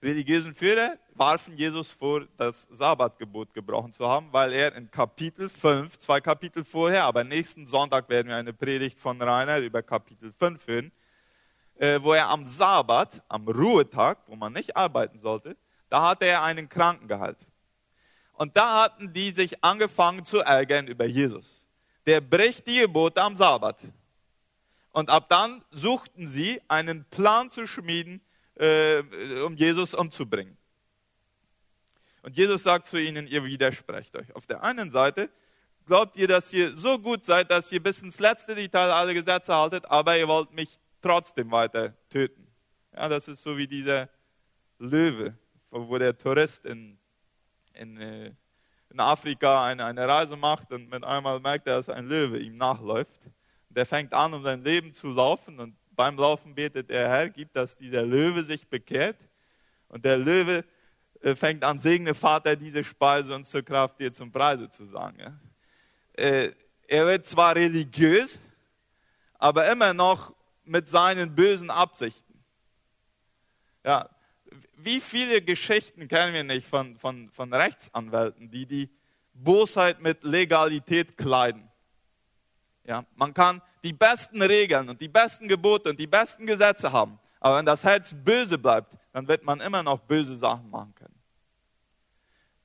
religiösen 0.00 0.54
Führer 0.54 0.98
warfen 1.20 1.54
Jesus 1.54 1.92
vor, 1.92 2.26
das 2.38 2.66
Sabbatgebot 2.70 3.52
gebrochen 3.52 3.92
zu 3.92 4.08
haben, 4.08 4.32
weil 4.32 4.54
er 4.54 4.74
in 4.74 4.90
Kapitel 4.90 5.50
5, 5.50 5.98
zwei 5.98 6.18
Kapitel 6.18 6.64
vorher, 6.64 7.04
aber 7.04 7.24
nächsten 7.24 7.66
Sonntag 7.66 8.08
werden 8.08 8.28
wir 8.28 8.36
eine 8.36 8.54
Predigt 8.54 8.98
von 8.98 9.20
Rainer 9.20 9.58
über 9.58 9.82
Kapitel 9.82 10.32
5 10.32 10.66
hören, 10.66 10.92
äh, 11.74 12.00
wo 12.00 12.14
er 12.14 12.30
am 12.30 12.46
Sabbat, 12.46 13.22
am 13.28 13.46
Ruhetag, 13.46 14.16
wo 14.28 14.34
man 14.34 14.54
nicht 14.54 14.74
arbeiten 14.74 15.20
sollte, 15.20 15.58
da 15.90 16.08
hatte 16.08 16.24
er 16.24 16.42
einen 16.42 16.70
Kranken 16.70 17.06
geheilt. 17.06 17.38
Und 18.32 18.56
da 18.56 18.84
hatten 18.84 19.12
die 19.12 19.32
sich 19.32 19.62
angefangen 19.62 20.24
zu 20.24 20.38
ärgern 20.38 20.86
über 20.86 21.04
Jesus. 21.04 21.66
Der 22.06 22.22
bricht 22.22 22.66
die 22.66 22.80
Gebote 22.80 23.20
am 23.20 23.36
Sabbat. 23.36 23.76
Und 24.92 25.10
ab 25.10 25.28
dann 25.28 25.62
suchten 25.70 26.26
sie 26.26 26.62
einen 26.66 27.04
Plan 27.10 27.50
zu 27.50 27.66
schmieden, 27.66 28.22
äh, 28.54 29.02
um 29.44 29.54
Jesus 29.54 29.92
umzubringen. 29.92 30.56
Und 32.22 32.36
Jesus 32.36 32.62
sagt 32.62 32.86
zu 32.86 33.00
ihnen, 33.00 33.26
ihr 33.26 33.44
widersprecht 33.44 34.16
euch. 34.16 34.34
Auf 34.34 34.46
der 34.46 34.62
einen 34.62 34.90
Seite 34.90 35.30
glaubt 35.86 36.16
ihr, 36.16 36.28
dass 36.28 36.52
ihr 36.52 36.76
so 36.76 36.98
gut 36.98 37.24
seid, 37.24 37.50
dass 37.50 37.72
ihr 37.72 37.82
bis 37.82 38.00
ins 38.00 38.20
letzte 38.20 38.54
Detail 38.54 38.90
alle 38.90 39.14
Gesetze 39.14 39.54
haltet, 39.54 39.86
aber 39.86 40.16
ihr 40.18 40.28
wollt 40.28 40.52
mich 40.52 40.78
trotzdem 41.00 41.50
weiter 41.50 41.94
töten. 42.10 42.46
Ja, 42.94 43.08
das 43.08 43.28
ist 43.28 43.42
so 43.42 43.56
wie 43.56 43.66
dieser 43.66 44.08
Löwe, 44.78 45.34
wo 45.70 45.96
der 45.98 46.16
Tourist 46.16 46.66
in 46.66 47.00
in, 47.74 47.96
äh, 47.96 48.32
in 48.90 49.00
Afrika 49.00 49.64
eine, 49.64 49.84
eine 49.84 50.06
Reise 50.06 50.36
macht 50.36 50.72
und 50.72 50.90
mit 50.90 51.04
einmal 51.04 51.40
merkt 51.40 51.66
er, 51.66 51.76
dass 51.76 51.88
ein 51.88 52.06
Löwe 52.06 52.38
ihm 52.38 52.56
nachläuft. 52.56 53.20
Der 53.68 53.86
fängt 53.86 54.12
an, 54.12 54.34
um 54.34 54.42
sein 54.42 54.64
Leben 54.64 54.92
zu 54.92 55.08
laufen 55.08 55.60
und 55.60 55.76
beim 55.92 56.16
Laufen 56.16 56.54
betet 56.54 56.90
er, 56.90 57.08
Herr, 57.08 57.28
gibt, 57.28 57.56
dass 57.56 57.76
dieser 57.76 58.02
Löwe 58.02 58.42
sich 58.42 58.66
bekehrt. 58.68 59.16
Und 59.88 60.04
der 60.04 60.18
Löwe 60.18 60.64
fängt 61.34 61.64
an, 61.64 61.78
segne 61.78 62.14
Vater 62.14 62.56
diese 62.56 62.82
Speise 62.82 63.34
und 63.34 63.46
zur 63.46 63.62
Kraft 63.62 64.00
dir 64.00 64.12
zum 64.12 64.32
Preise 64.32 64.68
zu 64.70 64.84
sagen. 64.84 65.40
Äh, 66.14 66.52
er 66.88 67.06
wird 67.06 67.26
zwar 67.26 67.54
religiös, 67.54 68.38
aber 69.34 69.70
immer 69.70 69.94
noch 69.94 70.34
mit 70.64 70.88
seinen 70.88 71.34
bösen 71.34 71.70
Absichten. 71.70 72.42
Ja, 73.84 74.08
wie 74.76 75.00
viele 75.00 75.42
Geschichten 75.42 76.08
kennen 76.08 76.34
wir 76.34 76.44
nicht 76.44 76.66
von, 76.66 76.96
von, 76.96 77.30
von 77.30 77.52
Rechtsanwälten, 77.52 78.50
die 78.50 78.66
die 78.66 78.90
Bosheit 79.32 80.00
mit 80.00 80.24
Legalität 80.24 81.16
kleiden? 81.16 81.70
Ja, 82.84 83.04
man 83.14 83.34
kann 83.34 83.62
die 83.84 83.92
besten 83.92 84.42
Regeln 84.42 84.88
und 84.88 85.00
die 85.00 85.08
besten 85.08 85.48
Gebote 85.48 85.90
und 85.90 85.98
die 85.98 86.06
besten 86.06 86.46
Gesetze 86.46 86.92
haben, 86.92 87.18
aber 87.40 87.56
wenn 87.56 87.66
das 87.66 87.84
Herz 87.84 88.14
böse 88.14 88.58
bleibt, 88.58 88.94
dann 89.12 89.26
wird 89.28 89.44
man 89.44 89.60
immer 89.60 89.82
noch 89.82 90.00
böse 90.00 90.36
Sachen 90.36 90.68
machen 90.70 90.94
können. 90.94 90.99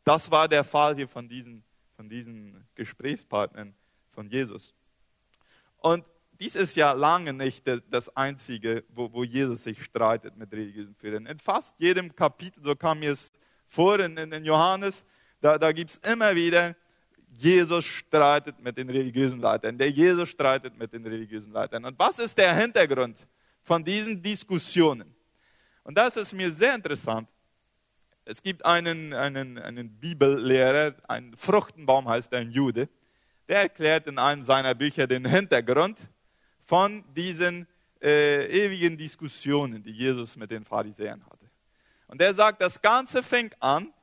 Das 0.06 0.30
war 0.30 0.48
der 0.48 0.64
Fall 0.64 0.96
hier 0.96 1.08
von 1.08 1.28
diesen, 1.28 1.64
von 1.96 2.08
diesen 2.08 2.64
Gesprächspartnern 2.76 3.76
von 4.12 4.30
Jesus. 4.30 4.74
Und 5.80 6.06
dies 6.40 6.56
ist 6.56 6.76
ja 6.76 6.92
lange 6.92 7.34
nicht 7.34 7.64
das 7.90 8.16
Einzige, 8.16 8.84
wo, 8.90 9.12
wo 9.12 9.24
Jesus 9.24 9.64
sich 9.64 9.84
streitet 9.84 10.38
mit 10.38 10.52
religiösen 10.52 10.96
Führern. 10.96 11.26
In 11.26 11.40
fast 11.40 11.76
jedem 11.80 12.16
Kapitel, 12.16 12.64
so 12.64 12.76
kam 12.76 13.02
es 13.02 13.32
vor 13.68 14.00
in, 14.00 14.16
in 14.18 14.46
Johannes, 14.46 15.04
da, 15.42 15.58
da 15.58 15.72
gibt 15.72 15.92
es 15.92 15.98
immer 16.10 16.36
wieder, 16.36 16.76
Jesus 17.30 17.84
streitet 17.84 18.60
mit 18.60 18.78
den 18.78 18.90
religiösen 18.90 19.40
Leitern. 19.40 19.78
Der 19.78 19.90
Jesus 19.90 20.30
streitet 20.30 20.78
mit 20.78 20.94
den 20.94 21.06
religiösen 21.06 21.52
Leitern. 21.52 21.84
Und 21.84 21.98
was 21.98 22.20
ist 22.20 22.38
der 22.38 22.56
Hintergrund 22.56 23.18
von 23.64 23.84
diesen 23.84 24.22
Diskussionen? 24.22 25.14
Und 25.84 25.98
das 25.98 26.16
ist 26.16 26.32
mir 26.34 26.52
sehr 26.52 26.76
interessant. 26.76 27.35
Es 28.28 28.42
gibt 28.42 28.66
einen, 28.66 29.14
einen, 29.14 29.60
einen 29.60 30.00
Bibellehrer, 30.00 30.96
ein 31.08 31.36
Fruchtenbaum 31.38 32.10
heißt 32.10 32.34
ein 32.34 32.50
Jude, 32.50 32.90
der 33.48 33.62
erklärt 33.62 34.08
in 34.08 34.18
einem 34.18 34.42
seiner 34.42 34.74
Bücher 34.74 35.06
den 35.06 35.26
Hintergrund 35.26 36.00
von 36.66 37.04
diesen 37.16 37.68
äh, 38.02 38.48
ewigen 38.48 38.98
Diskussionen, 38.98 39.84
die 39.84 39.92
Jesus 39.92 40.36
mit 40.36 40.50
den 40.50 40.66
Pharisäern 40.66 41.24
hatte. 41.24 41.46
Und 42.08 42.20
er 42.20 42.34
sagt, 42.34 42.64
das 42.64 42.82
Ganze 42.82 43.22
fing 43.22 43.52
an, 43.60 43.94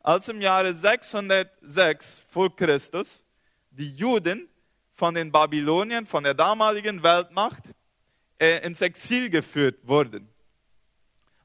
als 0.00 0.26
im 0.30 0.40
Jahre 0.40 0.72
606 0.72 2.24
vor 2.28 2.54
Christus 2.56 3.24
die 3.70 3.94
Juden 3.94 4.48
von 4.94 5.14
den 5.14 5.30
Babyloniern, 5.30 6.06
von 6.06 6.24
der 6.24 6.32
damaligen 6.32 7.02
Weltmacht, 7.02 7.62
äh, 8.38 8.64
ins 8.66 8.80
Exil 8.80 9.28
geführt 9.28 9.86
wurden. 9.86 10.30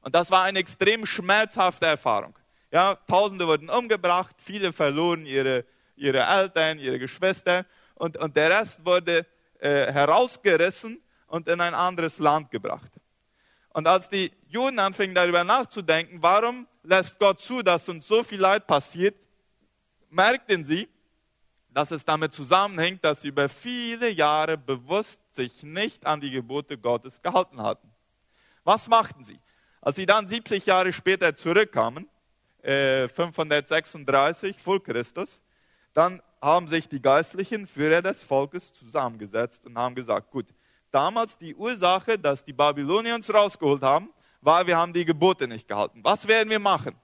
Und 0.02 0.14
das 0.14 0.30
war 0.30 0.42
eine 0.42 0.58
extrem 0.58 1.06
schmerzhafte 1.06 1.86
Erfahrung. 1.86 2.36
Ja, 2.70 2.96
Tausende 3.06 3.46
wurden 3.46 3.70
umgebracht, 3.70 4.34
viele 4.38 4.72
verloren 4.72 5.26
ihre, 5.26 5.64
ihre 5.96 6.20
Eltern, 6.20 6.78
ihre 6.78 6.98
Geschwister 6.98 7.64
und, 7.94 8.16
und 8.16 8.36
der 8.36 8.50
Rest 8.50 8.84
wurde 8.84 9.26
äh, 9.58 9.92
herausgerissen 9.92 11.00
und 11.28 11.48
in 11.48 11.60
ein 11.60 11.74
anderes 11.74 12.18
Land 12.18 12.50
gebracht. 12.50 12.90
Und 13.70 13.86
als 13.86 14.08
die 14.08 14.32
Juden 14.48 14.78
anfingen 14.78 15.14
darüber 15.14 15.44
nachzudenken, 15.44 16.18
warum 16.20 16.66
lässt 16.82 17.18
Gott 17.18 17.40
zu, 17.40 17.62
dass 17.62 17.88
uns 17.88 18.06
so 18.06 18.22
viel 18.24 18.40
Leid 18.40 18.66
passiert, 18.66 19.14
merkten 20.10 20.64
sie, 20.64 20.88
dass 21.70 21.90
es 21.90 22.04
damit 22.04 22.34
zusammenhängt, 22.34 23.02
dass 23.04 23.22
sie 23.22 23.28
über 23.28 23.48
viele 23.48 24.10
Jahre 24.10 24.58
bewusst 24.58 25.20
sich 25.34 25.62
nicht 25.62 26.04
an 26.04 26.20
die 26.20 26.30
Gebote 26.30 26.76
Gottes 26.76 27.22
gehalten 27.22 27.62
hatten. 27.62 27.88
Was 28.64 28.88
machten 28.88 29.24
sie? 29.24 29.38
Als 29.82 29.96
sie 29.96 30.06
dann 30.06 30.28
70 30.28 30.64
Jahre 30.64 30.92
später 30.92 31.34
zurückkamen, 31.34 32.08
äh, 32.62 33.08
536 33.08 34.56
vor 34.62 34.80
Christus, 34.80 35.40
dann 35.92 36.22
haben 36.40 36.68
sich 36.68 36.88
die 36.88 37.02
geistlichen 37.02 37.66
Führer 37.66 38.00
des 38.00 38.22
Volkes 38.22 38.72
zusammengesetzt 38.72 39.66
und 39.66 39.76
haben 39.76 39.96
gesagt, 39.96 40.30
gut, 40.30 40.46
damals 40.92 41.36
die 41.36 41.52
Ursache, 41.56 42.16
dass 42.16 42.44
die 42.44 42.52
Babylonier 42.52 43.16
uns 43.16 43.34
rausgeholt 43.34 43.82
haben, 43.82 44.10
war, 44.40 44.64
wir 44.68 44.76
haben 44.76 44.92
die 44.92 45.04
Gebote 45.04 45.48
nicht 45.48 45.66
gehalten. 45.66 45.98
Was 46.04 46.28
werden 46.28 46.48
wir 46.48 46.60
machen? 46.60 46.94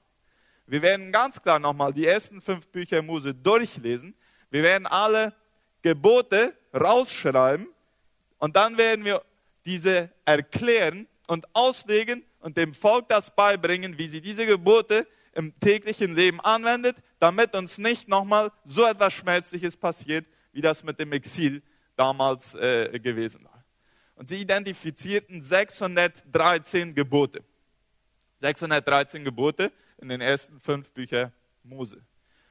Wir 0.66 0.80
werden 0.80 1.10
ganz 1.10 1.42
klar 1.42 1.58
nochmal 1.58 1.92
die 1.92 2.06
ersten 2.06 2.40
fünf 2.40 2.68
Bücher 2.68 3.02
Mose 3.02 3.34
durchlesen. 3.34 4.14
Wir 4.50 4.62
werden 4.62 4.86
alle 4.86 5.34
Gebote 5.82 6.54
rausschreiben 6.72 7.66
und 8.38 8.54
dann 8.54 8.78
werden 8.78 9.04
wir 9.04 9.24
diese 9.64 10.10
erklären 10.24 11.08
und 11.26 11.44
auslegen 11.54 12.22
und 12.40 12.56
dem 12.56 12.74
Volk 12.74 13.08
das 13.08 13.34
beibringen, 13.34 13.98
wie 13.98 14.08
sie 14.08 14.20
diese 14.20 14.46
Gebote 14.46 15.06
im 15.32 15.58
täglichen 15.60 16.14
Leben 16.14 16.40
anwendet, 16.40 16.96
damit 17.18 17.54
uns 17.54 17.78
nicht 17.78 18.08
nochmal 18.08 18.50
so 18.64 18.84
etwas 18.84 19.12
Schmerzliches 19.14 19.76
passiert, 19.76 20.26
wie 20.52 20.60
das 20.60 20.82
mit 20.82 20.98
dem 20.98 21.12
Exil 21.12 21.62
damals 21.96 22.54
äh, 22.54 22.98
gewesen 22.98 23.44
war. 23.44 23.64
Und 24.14 24.28
sie 24.28 24.40
identifizierten 24.40 25.40
613 25.40 26.94
Gebote. 26.94 27.44
613 28.38 29.24
Gebote 29.24 29.72
in 29.98 30.08
den 30.08 30.20
ersten 30.20 30.60
fünf 30.60 30.90
Büchern 30.90 31.32
Mose. 31.62 32.02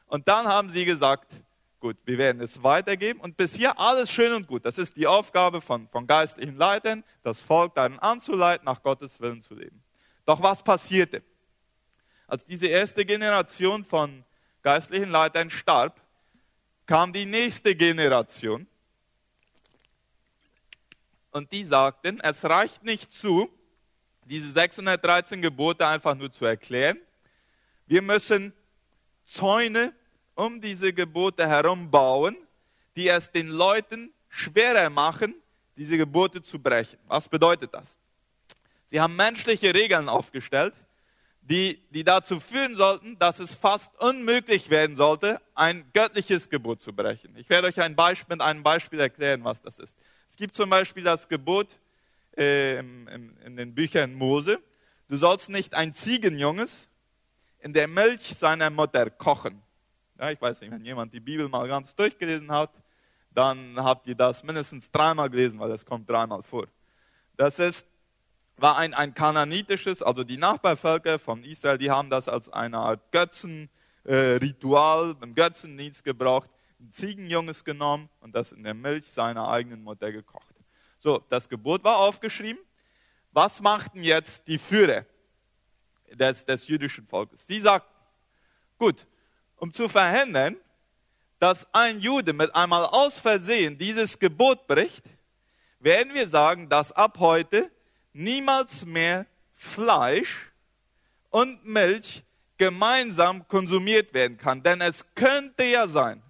Und 0.06 0.28
dann 0.28 0.48
haben 0.48 0.70
sie 0.70 0.86
gesagt, 0.86 1.32
gut, 1.80 1.98
wir 2.06 2.18
werden 2.18 2.42
es 2.42 2.64
weitergeben. 2.64 3.20
Und 3.20 3.38
bis 3.38 3.56
hier 3.56 3.80
alles 3.80 4.12
schön 4.12 4.34
und 4.34 4.48
gut. 4.48 4.66
Das 4.66 4.78
ist 4.78 4.96
die 4.96 5.08
Aufgabe 5.08 5.62
von, 5.62 5.88
von 5.90 6.08
geistlichen 6.08 6.56
Leitern, 6.56 7.04
das 7.24 7.42
Volk 7.42 7.76
darin 7.76 8.00
anzuleiten, 8.00 8.66
nach 8.66 8.82
Gottes 8.82 9.20
Willen 9.20 9.42
zu 9.42 9.56
leben. 9.56 9.84
Doch 10.26 10.42
was 10.42 10.64
passierte? 10.64 11.24
Als 12.28 12.46
diese 12.46 12.68
erste 12.68 13.06
Generation 13.06 13.86
von 13.86 14.26
geistlichen 14.62 15.10
Leitern 15.10 15.50
starb, 15.50 16.02
kam 16.86 17.14
die 17.14 17.26
nächste 17.26 17.76
Generation 17.76 18.68
und 21.32 21.52
die 21.52 21.64
sagten, 21.64 22.20
es 22.22 22.44
reicht 22.44 22.84
nicht 22.84 23.12
zu, 23.12 23.50
diese 24.26 24.52
613 24.52 25.42
Gebote 25.42 25.88
einfach 25.88 26.16
nur 26.16 26.32
zu 26.32 26.46
erklären. 26.46 26.98
Wir 27.86 28.02
müssen 28.02 28.54
Zäune 29.24 29.94
um 30.38 30.62
diese 30.62 30.94
Gebote 30.94 31.48
herum 31.48 31.90
bauen, 31.90 32.38
die 32.96 33.10
es 33.10 33.32
den 33.32 33.50
Leuten 33.50 34.14
schwerer 34.30 34.90
machen, 34.90 35.36
diese 35.76 35.98
Gebote 35.98 36.42
zu 36.42 36.60
brechen. 36.60 36.98
Was 37.08 37.28
bedeutet 37.28 37.74
das? 37.74 37.98
Sie 38.88 39.02
haben 39.02 39.16
menschliche 39.16 39.74
Regeln 39.74 40.08
aufgestellt, 40.08 40.74
die, 41.42 41.82
die 41.90 42.04
dazu 42.04 42.40
führen 42.40 42.76
sollten, 42.76 43.18
dass 43.18 43.40
es 43.40 43.56
fast 43.56 44.00
unmöglich 44.02 44.70
werden 44.70 44.96
sollte, 44.96 45.42
ein 45.56 45.90
göttliches 45.94 46.50
Gebot 46.50 46.82
zu 46.82 46.94
brechen. 46.94 47.36
Ich 47.36 47.50
werde 47.50 47.68
euch 47.68 47.80
ein 47.82 47.96
Beispiel, 47.96 48.36
mit 48.36 48.42
einem 48.42 48.64
Beispiel 48.64 49.00
erklären, 49.00 49.44
was 49.44 49.62
das 49.62 49.80
ist. 49.80 49.98
Es 50.30 50.36
gibt 50.36 50.56
zum 50.56 50.70
Beispiel 50.70 51.04
das 51.04 51.28
Gebot 51.28 51.68
äh, 52.38 52.80
in, 52.80 53.38
in 53.44 53.58
den 53.58 53.74
Büchern 53.74 54.14
Mose, 54.14 54.60
du 55.08 55.18
sollst 55.18 55.50
nicht 55.50 55.74
ein 55.74 55.94
Ziegenjunges 55.94 56.88
in 57.60 57.74
der 57.74 57.88
Milch 57.88 58.36
seiner 58.36 58.70
Mutter 58.70 59.10
kochen. 59.10 59.62
Ja, 60.20 60.32
ich 60.32 60.42
weiß 60.42 60.62
nicht, 60.62 60.72
wenn 60.72 60.84
jemand 60.84 61.14
die 61.14 61.20
Bibel 61.20 61.48
mal 61.48 61.68
ganz 61.68 61.96
durchgelesen 61.96 62.52
hat, 62.52 62.72
dann 63.32 63.76
habt 63.78 64.08
ihr 64.08 64.16
das 64.16 64.44
mindestens 64.44 64.92
dreimal 64.92 65.30
gelesen, 65.30 65.60
weil 65.60 65.72
es 65.72 65.86
kommt 65.86 66.10
dreimal 66.10 66.44
vor. 66.44 66.68
Das 67.36 67.60
ist 67.60 67.88
war 68.58 68.78
ein, 68.78 68.94
ein 68.94 69.14
kananitisches, 69.14 70.02
also 70.02 70.24
die 70.24 70.38
Nachbarvölker 70.38 71.20
von 71.20 71.44
Israel, 71.44 71.78
die 71.78 71.92
haben 71.92 72.10
das 72.10 72.28
als 72.28 72.50
eine 72.50 72.80
Art 72.80 73.12
Götzenritual, 73.12 75.12
äh, 75.12 75.24
im 75.24 75.36
Götzendienst 75.36 76.04
gebraucht, 76.04 76.50
ein 76.80 76.92
Ziegenjunges 76.92 77.64
genommen 77.64 78.10
und 78.20 78.36
das 78.36 78.52
in 78.52 78.64
der 78.64 78.74
Milch 78.74 79.12
seiner 79.12 79.48
eigenen 79.48 79.84
Mutter 79.84 80.12
gekocht. 80.12 80.56
So, 81.00 81.24
das 81.30 81.48
Gebot 81.48 81.84
war 81.84 81.98
aufgeschrieben. 81.98 82.62
Was 83.32 83.62
machten 83.62 84.04
jetzt 84.04 84.48
die 84.48 84.58
Führer 84.58 85.06
des, 86.12 86.44
des 86.46 86.68
jüdischen 86.68 87.06
Volkes? 87.06 87.46
Sie 87.46 87.60
sagten, 87.60 87.94
gut, 88.80 89.06
um 89.58 89.74
zu 89.74 89.90
verhindern, 89.90 90.58
dass 91.40 91.68
ein 91.74 92.00
Jude 92.00 92.34
mit 92.34 92.54
einmal 92.56 92.86
aus 92.86 93.20
Versehen 93.20 93.78
dieses 93.78 94.18
Gebot 94.18 94.68
bricht, 94.68 95.04
werden 95.80 96.14
wir 96.14 96.28
sagen, 96.28 96.70
dass 96.70 96.92
ab 96.92 97.18
heute 97.20 97.70
niemals 98.14 98.86
mehr 98.86 99.26
Fleisch 99.54 100.52
und 101.30 101.66
Milch 101.66 102.24
gemeinsam 102.58 103.48
konsumiert 103.48 104.14
werden 104.14 104.38
kann. 104.38 104.64
Denn 104.64 104.82
es 104.82 105.06
könnte 105.14 105.64
ja 105.64 105.88
sein, 105.88 106.24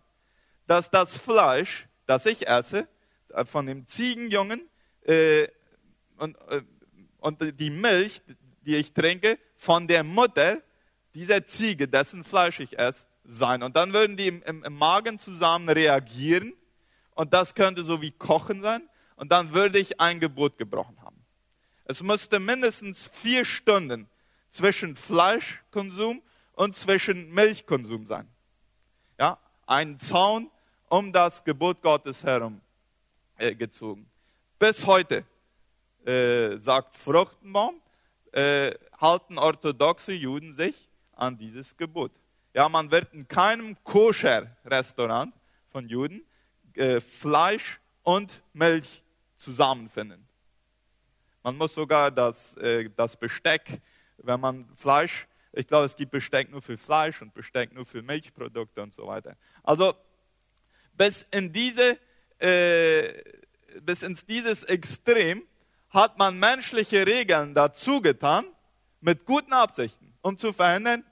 dass 0.65 0.89
das 0.89 1.17
Fleisch, 1.17 1.87
das 2.05 2.25
ich 2.25 2.47
esse, 2.47 2.87
äh, 3.29 3.45
von 3.45 3.65
dem 3.65 3.87
Ziegenjungen 3.87 4.69
äh, 5.03 5.47
und, 6.17 6.37
äh, 6.49 6.61
und 7.19 7.59
die 7.59 7.69
Milch, 7.69 8.21
die 8.61 8.75
ich 8.75 8.93
trinke, 8.93 9.39
von 9.55 9.87
der 9.87 10.03
Mutter 10.03 10.61
dieser 11.13 11.45
Ziege, 11.45 11.87
dessen 11.87 12.23
Fleisch 12.23 12.59
ich 12.59 12.77
esse, 12.77 13.05
sein. 13.27 13.61
Und 13.61 13.75
dann 13.75 13.93
würden 13.93 14.17
die 14.17 14.27
im, 14.27 14.41
im, 14.43 14.63
im 14.63 14.73
Magen 14.73 15.19
zusammen 15.19 15.69
reagieren 15.69 16.53
und 17.13 17.33
das 17.33 17.53
könnte 17.53 17.83
so 17.83 18.01
wie 18.01 18.11
Kochen 18.11 18.61
sein 18.61 18.87
und 19.15 19.31
dann 19.31 19.53
würde 19.53 19.77
ich 19.79 19.99
ein 19.99 20.19
Gebot 20.19 20.57
gebrochen 20.57 20.99
haben. 21.01 21.25
Es 21.85 22.01
musste 22.01 22.39
mindestens 22.39 23.09
vier 23.13 23.45
Stunden 23.45 24.09
zwischen 24.49 24.95
Fleischkonsum 24.95 26.21
und 26.53 26.75
zwischen 26.75 27.31
Milchkonsum 27.33 28.05
sein. 28.05 28.27
Ja, 29.19 29.37
ein 29.65 29.99
Zaun 29.99 30.49
um 30.89 31.11
das 31.11 31.43
Gebot 31.43 31.81
Gottes 31.81 32.23
herum 32.23 32.61
äh, 33.37 33.53
gezogen. 33.53 34.09
Bis 34.57 34.85
heute, 34.85 35.25
äh, 36.05 36.55
sagt 36.57 36.95
Fruchtenbaum, 36.95 37.81
äh, 38.31 38.73
halten 38.99 39.37
orthodoxe 39.37 40.13
Juden 40.13 40.53
sich 40.53 40.89
an 41.13 41.37
dieses 41.37 41.75
Gebot. 41.75 42.11
Ja, 42.57 42.67
man 42.69 42.89
wird 42.89 43.13
in 43.13 43.27
keinem 43.27 43.77
Koscher-Restaurant 43.83 45.31
von 45.69 45.87
Juden 45.87 46.25
äh, 46.73 46.99
Fleisch 46.99 47.79
und 48.01 48.41
Milch 48.51 49.03
zusammenfinden. 49.35 50.27
Man 51.43 51.55
muss 51.55 51.75
sogar 51.75 52.09
das, 52.09 52.57
äh, 52.57 52.89
das 52.95 53.15
Besteck, 53.15 53.79
wenn 54.17 54.39
man 54.39 54.67
Fleisch, 54.73 55.27
ich 55.53 55.67
glaube, 55.67 55.85
es 55.85 55.95
gibt 55.95 56.09
Besteck 56.09 56.49
nur 56.49 56.63
für 56.63 56.79
Fleisch 56.79 57.21
und 57.21 57.31
Besteck 57.35 57.75
nur 57.75 57.85
für 57.85 58.01
Milchprodukte 58.01 58.81
und 58.81 58.91
so 58.91 59.05
weiter. 59.05 59.37
Also 59.61 59.93
bis 60.93 61.27
in 61.29 61.53
diese, 61.53 61.99
äh, 62.39 63.21
bis 63.81 64.01
ins 64.01 64.25
dieses 64.25 64.63
Extrem 64.63 65.43
hat 65.91 66.17
man 66.17 66.39
menschliche 66.39 67.05
Regeln 67.05 67.53
dazu 67.53 68.01
getan, 68.01 68.45
mit 68.99 69.25
guten 69.25 69.53
Absichten, 69.53 70.11
um 70.23 70.39
zu 70.39 70.53
verhindern, 70.53 71.03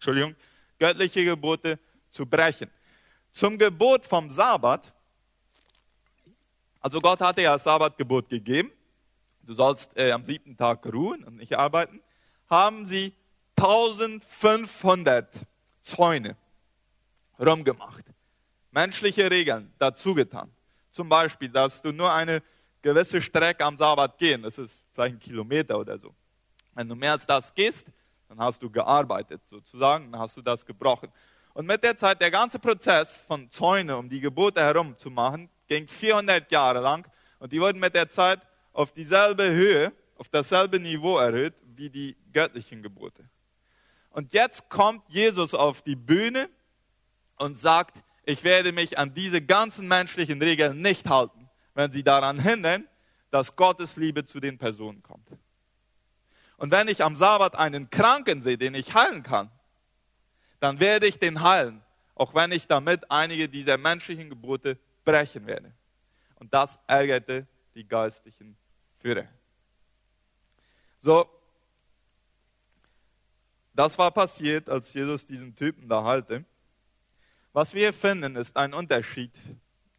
Entschuldigung, 0.00 0.34
göttliche 0.78 1.26
Gebote 1.26 1.78
zu 2.10 2.24
brechen. 2.24 2.70
Zum 3.32 3.58
Gebot 3.58 4.06
vom 4.06 4.30
Sabbat, 4.30 4.94
also 6.80 7.00
Gott 7.00 7.20
hatte 7.20 7.42
ja 7.42 7.52
das 7.52 7.64
Sabbatgebot 7.64 8.30
gegeben, 8.30 8.72
du 9.42 9.52
sollst 9.52 9.94
äh, 9.98 10.10
am 10.12 10.24
siebten 10.24 10.56
Tag 10.56 10.86
ruhen 10.86 11.22
und 11.24 11.36
nicht 11.36 11.54
arbeiten, 11.54 12.00
haben 12.48 12.86
sie 12.86 13.12
1500 13.56 15.28
Zäune 15.82 16.34
rumgemacht. 17.38 18.06
Menschliche 18.70 19.30
Regeln 19.30 19.70
dazu 19.78 20.14
getan. 20.14 20.50
Zum 20.88 21.10
Beispiel, 21.10 21.50
dass 21.50 21.82
du 21.82 21.92
nur 21.92 22.10
eine 22.10 22.42
gewisse 22.80 23.20
Strecke 23.20 23.66
am 23.66 23.76
Sabbat 23.76 24.16
gehen, 24.16 24.44
das 24.44 24.56
ist 24.56 24.78
vielleicht 24.94 25.16
ein 25.16 25.20
Kilometer 25.20 25.78
oder 25.78 25.98
so. 25.98 26.14
Wenn 26.74 26.88
du 26.88 26.94
mehr 26.94 27.12
als 27.12 27.26
das 27.26 27.52
gehst, 27.52 27.86
dann 28.30 28.38
hast 28.38 28.62
du 28.62 28.70
gearbeitet 28.70 29.42
sozusagen, 29.46 30.12
dann 30.12 30.20
hast 30.20 30.36
du 30.36 30.42
das 30.42 30.64
gebrochen. 30.64 31.10
Und 31.52 31.66
mit 31.66 31.82
der 31.82 31.96
Zeit, 31.96 32.22
der 32.22 32.30
ganze 32.30 32.60
Prozess 32.60 33.22
von 33.22 33.50
Zäune, 33.50 33.96
um 33.96 34.08
die 34.08 34.20
Gebote 34.20 34.60
herum 34.60 34.96
zu 34.96 35.10
machen, 35.10 35.50
ging 35.66 35.88
400 35.88 36.50
Jahre 36.52 36.78
lang 36.78 37.10
und 37.40 37.52
die 37.52 37.60
wurden 37.60 37.80
mit 37.80 37.92
der 37.96 38.08
Zeit 38.08 38.40
auf 38.72 38.92
dieselbe 38.92 39.50
Höhe, 39.50 39.92
auf 40.16 40.28
dasselbe 40.28 40.78
Niveau 40.78 41.18
erhöht 41.18 41.54
wie 41.74 41.90
die 41.90 42.16
göttlichen 42.32 42.82
Gebote. 42.82 43.28
Und 44.10 44.32
jetzt 44.32 44.68
kommt 44.68 45.02
Jesus 45.08 45.52
auf 45.52 45.82
die 45.82 45.96
Bühne 45.96 46.48
und 47.36 47.58
sagt, 47.58 48.00
ich 48.24 48.44
werde 48.44 48.70
mich 48.70 48.96
an 48.96 49.12
diese 49.12 49.42
ganzen 49.42 49.88
menschlichen 49.88 50.40
Regeln 50.40 50.80
nicht 50.80 51.08
halten, 51.08 51.48
wenn 51.74 51.90
sie 51.90 52.04
daran 52.04 52.38
hindern, 52.38 52.86
dass 53.32 53.56
Gottes 53.56 53.96
Liebe 53.96 54.24
zu 54.24 54.38
den 54.38 54.56
Personen 54.56 55.02
kommt. 55.02 55.26
Und 56.60 56.70
wenn 56.72 56.88
ich 56.88 57.02
am 57.02 57.16
Sabbat 57.16 57.58
einen 57.58 57.88
Kranken 57.88 58.42
sehe, 58.42 58.58
den 58.58 58.74
ich 58.74 58.94
heilen 58.94 59.22
kann, 59.22 59.50
dann 60.60 60.78
werde 60.78 61.06
ich 61.06 61.18
den 61.18 61.40
heilen, 61.40 61.82
auch 62.14 62.34
wenn 62.34 62.52
ich 62.52 62.66
damit 62.66 63.10
einige 63.10 63.48
dieser 63.48 63.78
menschlichen 63.78 64.28
Gebote 64.28 64.78
brechen 65.02 65.46
werde. 65.46 65.72
Und 66.34 66.52
das 66.52 66.78
ärgerte 66.86 67.46
die 67.74 67.88
geistlichen 67.88 68.58
Führer. 68.98 69.26
So, 71.00 71.26
das 73.72 73.96
war 73.96 74.10
passiert, 74.10 74.68
als 74.68 74.92
Jesus 74.92 75.24
diesen 75.24 75.56
Typen 75.56 75.88
da 75.88 76.04
halte. 76.04 76.44
Was 77.54 77.72
wir 77.72 77.94
finden, 77.94 78.36
ist 78.36 78.54
ein 78.54 78.74
Unterschied 78.74 79.32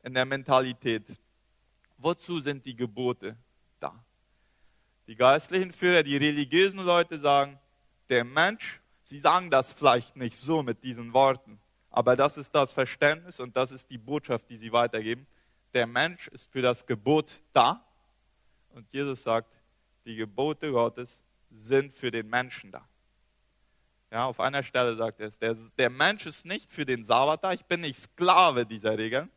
in 0.03 0.13
der 0.13 0.25
Mentalität. 0.25 1.07
Wozu 1.97 2.39
sind 2.39 2.63
die 2.67 2.75
Gebote 2.75 3.35
da? 3.79 4.05
Die 5.11 5.17
geistlichen 5.17 5.73
Führer, 5.73 6.03
die 6.03 6.15
religiösen 6.15 6.79
Leute 6.79 7.19
sagen, 7.19 7.59
der 8.07 8.23
Mensch, 8.23 8.79
sie 9.03 9.19
sagen 9.19 9.51
das 9.51 9.73
vielleicht 9.73 10.15
nicht 10.15 10.37
so 10.37 10.63
mit 10.63 10.85
diesen 10.85 11.11
Worten, 11.11 11.59
aber 11.89 12.15
das 12.15 12.37
ist 12.37 12.55
das 12.55 12.71
Verständnis 12.71 13.41
und 13.41 13.57
das 13.57 13.73
ist 13.73 13.89
die 13.89 13.97
Botschaft, 13.97 14.49
die 14.49 14.55
sie 14.55 14.71
weitergeben. 14.71 15.27
Der 15.73 15.85
Mensch 15.85 16.29
ist 16.29 16.49
für 16.49 16.61
das 16.61 16.85
Gebot 16.85 17.29
da 17.51 17.85
und 18.73 18.87
Jesus 18.93 19.23
sagt, 19.23 19.51
die 20.05 20.15
Gebote 20.15 20.71
Gottes 20.71 21.21
sind 21.49 21.93
für 21.93 22.09
den 22.09 22.29
Menschen 22.29 22.71
da. 22.71 22.87
Ja, 24.11 24.27
auf 24.27 24.39
einer 24.39 24.63
Stelle 24.63 24.95
sagt 24.95 25.19
er 25.19 25.27
es, 25.27 25.37
der, 25.37 25.57
der 25.77 25.89
Mensch 25.89 26.25
ist 26.25 26.45
nicht 26.45 26.71
für 26.71 26.85
den 26.85 27.03
Sabbat 27.03 27.43
da, 27.43 27.51
ich 27.51 27.65
bin 27.65 27.81
nicht 27.81 27.99
Sklave 27.99 28.65
dieser 28.65 28.97
Regeln, 28.97 29.29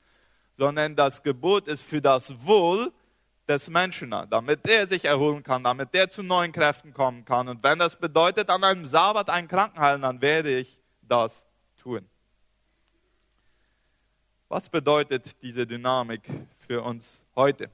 sondern 0.57 0.95
das 0.95 1.21
Gebot 1.25 1.67
ist 1.67 1.83
für 1.83 2.01
das 2.01 2.47
Wohl 2.47 2.93
des 3.49 3.69
Menschen 3.69 4.11
da, 4.11 4.27
damit 4.27 4.67
er 4.69 4.87
sich 4.87 5.05
erholen 5.05 5.43
kann, 5.43 5.63
damit 5.63 5.93
der 5.93 6.09
zu 6.09 6.23
neuen 6.23 6.53
Kräften 6.53 6.93
kommen 6.93 7.25
kann. 7.25 7.49
Und 7.49 7.63
wenn 7.63 7.79
das 7.79 7.97
bedeutet, 7.97 8.49
an 8.49 8.65
einem 8.65 8.87
Sabbat 8.87 9.29
einen 9.31 9.49
Kranken 9.49 9.79
heilen, 9.79 10.03
dann 10.03 10.21
werde 10.21 10.59
ich 10.59 10.79
das 11.03 11.47
tun. 11.77 12.09
Was 14.49 14.69
bedeutet 14.69 15.43
diese 15.43 15.67
Dynamik 15.67 16.23
für 16.67 16.83
uns 16.83 17.21
heute? 17.35 17.71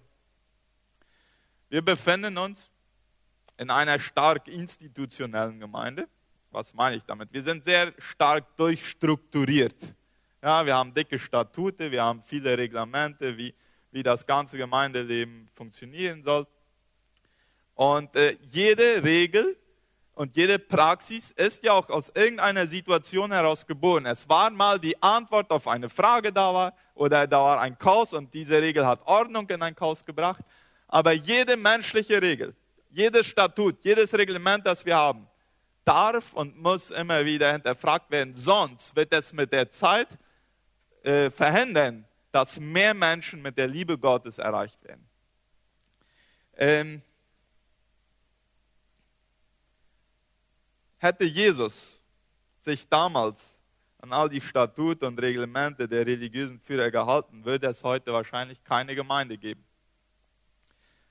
Wir 1.68 1.82
befinden 1.82 2.36
uns 2.38 2.70
in 3.56 3.70
einer 3.70 3.98
stark 3.98 4.48
institutionellen 4.48 5.60
Gemeinde. 5.60 6.08
Was 6.50 6.74
meine 6.74 6.96
ich 6.96 7.04
damit? 7.04 7.32
Wir 7.32 7.42
sind 7.42 7.64
sehr 7.64 7.92
stark 7.98 8.56
durchstrukturiert. 8.56 9.76
Ja, 10.42 10.64
wir 10.64 10.74
haben 10.74 10.94
dicke 10.94 11.18
Statute, 11.18 11.90
wir 11.90 12.02
haben 12.02 12.22
viele 12.22 12.56
Reglamente, 12.56 13.36
wie, 13.36 13.54
wie 13.92 14.02
das 14.02 14.26
ganze 14.26 14.56
Gemeindeleben 14.56 15.48
funktionieren 15.54 16.22
soll. 16.22 16.46
Und 17.74 18.14
äh, 18.14 18.36
jede 18.42 19.02
Regel 19.02 19.56
und 20.14 20.36
jede 20.36 20.58
Praxis 20.58 21.30
ist 21.30 21.64
ja 21.64 21.72
auch 21.72 21.88
aus 21.88 22.10
irgendeiner 22.14 22.66
Situation 22.66 23.32
heraus 23.32 23.66
geboren. 23.66 24.04
Es 24.06 24.28
war 24.28 24.50
mal 24.50 24.78
die 24.78 25.00
Antwort 25.02 25.50
auf 25.50 25.66
eine 25.66 25.88
Frage 25.88 26.32
da 26.32 26.52
war 26.52 26.74
oder 26.94 27.26
da 27.26 27.40
war 27.40 27.60
ein 27.60 27.78
Chaos 27.78 28.12
und 28.12 28.32
diese 28.34 28.60
Regel 28.60 28.86
hat 28.86 29.00
Ordnung 29.06 29.48
in 29.48 29.62
ein 29.62 29.74
Chaos 29.74 30.04
gebracht. 30.04 30.44
Aber 30.88 31.12
jede 31.12 31.56
menschliche 31.56 32.20
Regel, 32.20 32.54
jedes 32.90 33.26
Statut, 33.26 33.82
jedes 33.82 34.12
Reglement, 34.12 34.66
das 34.66 34.84
wir 34.84 34.96
haben, 34.96 35.26
darf 35.84 36.32
und 36.34 36.60
muss 36.60 36.90
immer 36.90 37.24
wieder 37.24 37.52
hinterfragt 37.52 38.10
werden. 38.10 38.34
Sonst 38.34 38.94
wird 38.94 39.12
es 39.12 39.32
mit 39.32 39.52
der 39.52 39.70
Zeit 39.70 40.08
äh, 41.02 41.30
verhindern, 41.30 42.04
dass 42.32 42.60
mehr 42.60 42.94
Menschen 42.94 43.42
mit 43.42 43.58
der 43.58 43.66
Liebe 43.66 43.98
Gottes 43.98 44.38
erreicht 44.38 44.82
werden. 44.84 45.08
Ähm, 46.54 47.02
hätte 50.98 51.24
Jesus 51.24 52.00
sich 52.60 52.88
damals 52.88 53.60
an 53.98 54.12
all 54.12 54.28
die 54.28 54.40
Statuten 54.40 55.04
und 55.06 55.20
Reglemente 55.20 55.88
der 55.88 56.06
religiösen 56.06 56.58
Führer 56.60 56.90
gehalten, 56.90 57.44
würde 57.44 57.68
es 57.68 57.84
heute 57.84 58.12
wahrscheinlich 58.12 58.62
keine 58.64 58.94
Gemeinde 58.94 59.36
geben. 59.36 59.64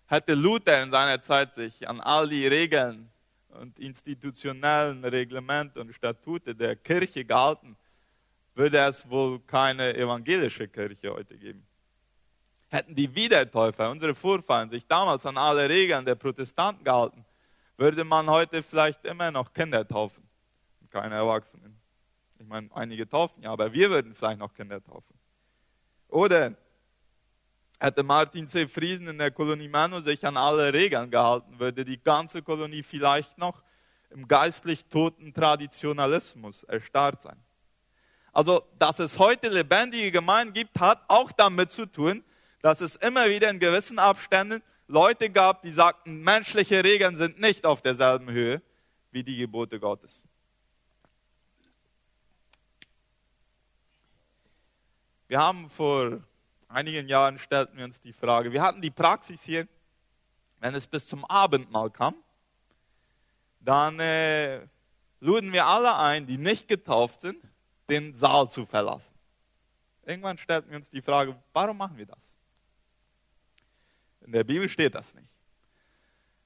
Hätte 0.07 0.33
Luther 0.33 0.81
in 0.81 0.89
seiner 0.89 1.21
Zeit 1.21 1.53
sich 1.53 1.87
an 1.87 1.99
all 2.01 2.27
die 2.27 2.47
Regeln 2.47 3.11
und 3.49 3.77
institutionellen 3.77 5.05
Reglemente 5.05 5.79
und 5.79 5.93
Statute 5.93 6.55
der 6.55 6.75
Kirche 6.75 7.25
gehalten, 7.25 7.77
würde 8.59 8.77
es 8.77 9.09
wohl 9.09 9.39
keine 9.39 9.95
evangelische 9.95 10.67
Kirche 10.67 11.11
heute 11.11 11.37
geben. 11.37 11.65
Hätten 12.69 12.93
die 12.93 13.13
Wiedertäufer, 13.15 13.89
unsere 13.89 14.13
Vorfahren, 14.13 14.69
sich 14.69 14.85
damals 14.85 15.25
an 15.25 15.37
alle 15.37 15.67
Regeln 15.67 16.05
der 16.05 16.15
Protestanten 16.15 16.83
gehalten, 16.83 17.25
würde 17.77 18.03
man 18.03 18.29
heute 18.29 18.61
vielleicht 18.61 19.03
immer 19.05 19.31
noch 19.31 19.51
Kinder 19.51 19.87
taufen 19.87 20.29
keine 20.89 21.15
Erwachsenen. 21.15 21.79
Ich 22.39 22.47
meine, 22.47 22.69
einige 22.73 23.07
taufen 23.07 23.43
ja, 23.43 23.51
aber 23.51 23.71
wir 23.73 23.89
würden 23.89 24.13
vielleicht 24.13 24.39
noch 24.39 24.53
Kinder 24.53 24.83
taufen. 24.83 25.17
Oder 26.07 26.55
Hätte 27.81 28.03
Martin 28.03 28.45
C. 28.45 28.67
Friesen 28.67 29.07
in 29.07 29.17
der 29.17 29.31
Kolonie 29.31 29.69
Manu 29.69 30.01
sich 30.01 30.25
an 30.25 30.35
alle 30.35 30.73
Regeln 30.73 31.09
gehalten, 31.09 31.59
würde 31.59 31.85
die 31.85 32.01
ganze 32.01 32.41
Kolonie 32.41 32.83
vielleicht 32.83 33.37
noch 33.37 33.63
im 34.09 34.27
geistlich 34.27 34.85
toten 34.87 35.33
Traditionalismus 35.33 36.63
erstarrt 36.63 37.21
sein. 37.21 37.41
Also, 38.33 38.63
dass 38.77 38.99
es 38.99 39.19
heute 39.19 39.49
lebendige 39.49 40.11
Gemeinden 40.11 40.53
gibt, 40.53 40.79
hat 40.79 41.01
auch 41.07 41.31
damit 41.31 41.71
zu 41.71 41.85
tun, 41.85 42.23
dass 42.61 42.81
es 42.81 42.95
immer 42.95 43.29
wieder 43.29 43.49
in 43.49 43.59
gewissen 43.59 43.99
Abständen 43.99 44.61
Leute 44.87 45.29
gab, 45.29 45.61
die 45.61 45.71
sagten, 45.71 46.21
menschliche 46.21 46.83
Regeln 46.83 47.15
sind 47.15 47.39
nicht 47.39 47.65
auf 47.65 47.81
derselben 47.81 48.29
Höhe 48.31 48.61
wie 49.11 49.23
die 49.23 49.35
Gebote 49.35 49.79
Gottes. 49.79 50.21
Wir 55.27 55.39
haben 55.39 55.69
vor 55.69 56.21
einigen 56.67 57.07
Jahren 57.07 57.37
stellten 57.37 57.77
wir 57.77 57.85
uns 57.85 58.01
die 58.01 58.13
Frage, 58.13 58.51
wir 58.51 58.61
hatten 58.61 58.81
die 58.81 58.89
Praxis 58.89 59.43
hier, 59.43 59.67
wenn 60.59 60.73
es 60.75 60.87
bis 60.87 61.05
zum 61.05 61.23
Abendmahl 61.25 61.91
kam, 61.91 62.15
dann 63.59 63.99
äh, 63.99 64.67
luden 65.19 65.53
wir 65.53 65.65
alle 65.67 65.95
ein, 65.97 66.25
die 66.25 66.37
nicht 66.37 66.67
getauft 66.67 67.21
sind, 67.21 67.43
den 67.89 68.13
Saal 68.13 68.49
zu 68.49 68.65
verlassen. 68.65 69.13
Irgendwann 70.05 70.37
stellten 70.37 70.69
wir 70.69 70.77
uns 70.77 70.89
die 70.89 71.01
Frage, 71.01 71.35
warum 71.53 71.77
machen 71.77 71.97
wir 71.97 72.05
das? 72.05 72.33
In 74.21 74.31
der 74.31 74.43
Bibel 74.43 74.69
steht 74.69 74.95
das 74.95 75.13
nicht. 75.13 75.29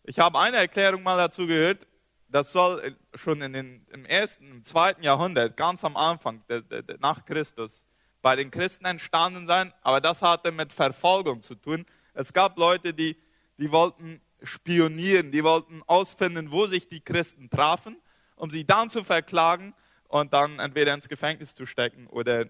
Ich 0.04 0.20
habe 0.20 0.40
eine 0.40 0.58
Erklärung 0.58 1.04
mal 1.04 1.18
dazu 1.18 1.48
gehört, 1.48 1.88
das 2.28 2.52
soll 2.52 2.98
schon 3.14 3.42
in 3.42 3.54
den, 3.54 3.86
im 3.92 4.06
ersten, 4.06 4.50
im 4.50 4.64
zweiten 4.64 5.04
Jahrhundert, 5.04 5.56
ganz 5.56 5.84
am 5.84 5.96
Anfang, 5.96 6.44
de, 6.50 6.62
de, 6.62 6.82
de, 6.82 6.98
nach 7.00 7.26
Christus, 7.26 7.84
bei 8.22 8.36
den 8.36 8.52
Christen 8.52 8.86
entstanden 8.86 9.48
sein, 9.48 9.74
aber 9.82 10.02
das 10.02 10.22
hatte 10.22 10.52
mit 10.52 10.74
Verfolgung 10.74 11.42
zu 11.42 11.56
tun. 11.56 11.86
Es 12.14 12.34
gab 12.34 12.58
Leute, 12.58 12.94
die, 12.94 13.18
die 13.58 13.72
wollten 13.72 14.20
spionieren, 14.42 15.32
die 15.32 15.44
wollten 15.44 15.84
ausfinden, 15.84 16.52
wo 16.52 16.66
sich 16.66 16.88
die 16.88 17.02
Christen 17.02 17.50
trafen, 17.50 17.98
um 18.36 18.50
sie 18.50 18.66
dann 18.66 18.90
zu 18.90 19.04
verklagen 19.04 19.74
und 20.14 20.32
dann 20.32 20.60
entweder 20.60 20.94
ins 20.94 21.10
Gefängnis 21.10 21.56
zu 21.56 21.66
stecken 21.66 22.06
oder 22.06 22.46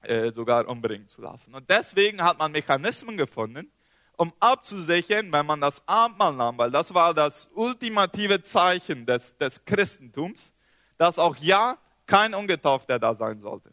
äh, 0.00 0.32
sogar 0.32 0.66
umbringen 0.66 1.06
zu 1.06 1.20
lassen. 1.20 1.54
Und 1.54 1.68
deswegen 1.68 2.22
hat 2.22 2.38
man 2.38 2.50
Mechanismen 2.50 3.18
gefunden, 3.18 3.70
um 4.16 4.32
abzusichern, 4.40 5.30
wenn 5.30 5.44
man 5.44 5.60
das 5.60 5.86
Abendmahl 5.86 6.32
nahm, 6.32 6.56
weil 6.56 6.70
das 6.70 6.94
war 6.94 7.12
das 7.12 7.50
ultimative 7.52 8.40
Zeichen 8.40 9.04
des, 9.04 9.36
des 9.36 9.62
Christentums, 9.66 10.50
dass 10.96 11.18
auch 11.18 11.36
ja 11.36 11.76
kein 12.06 12.32
Ungetaufter 12.32 12.98
da 12.98 13.14
sein 13.14 13.38
sollte. 13.38 13.70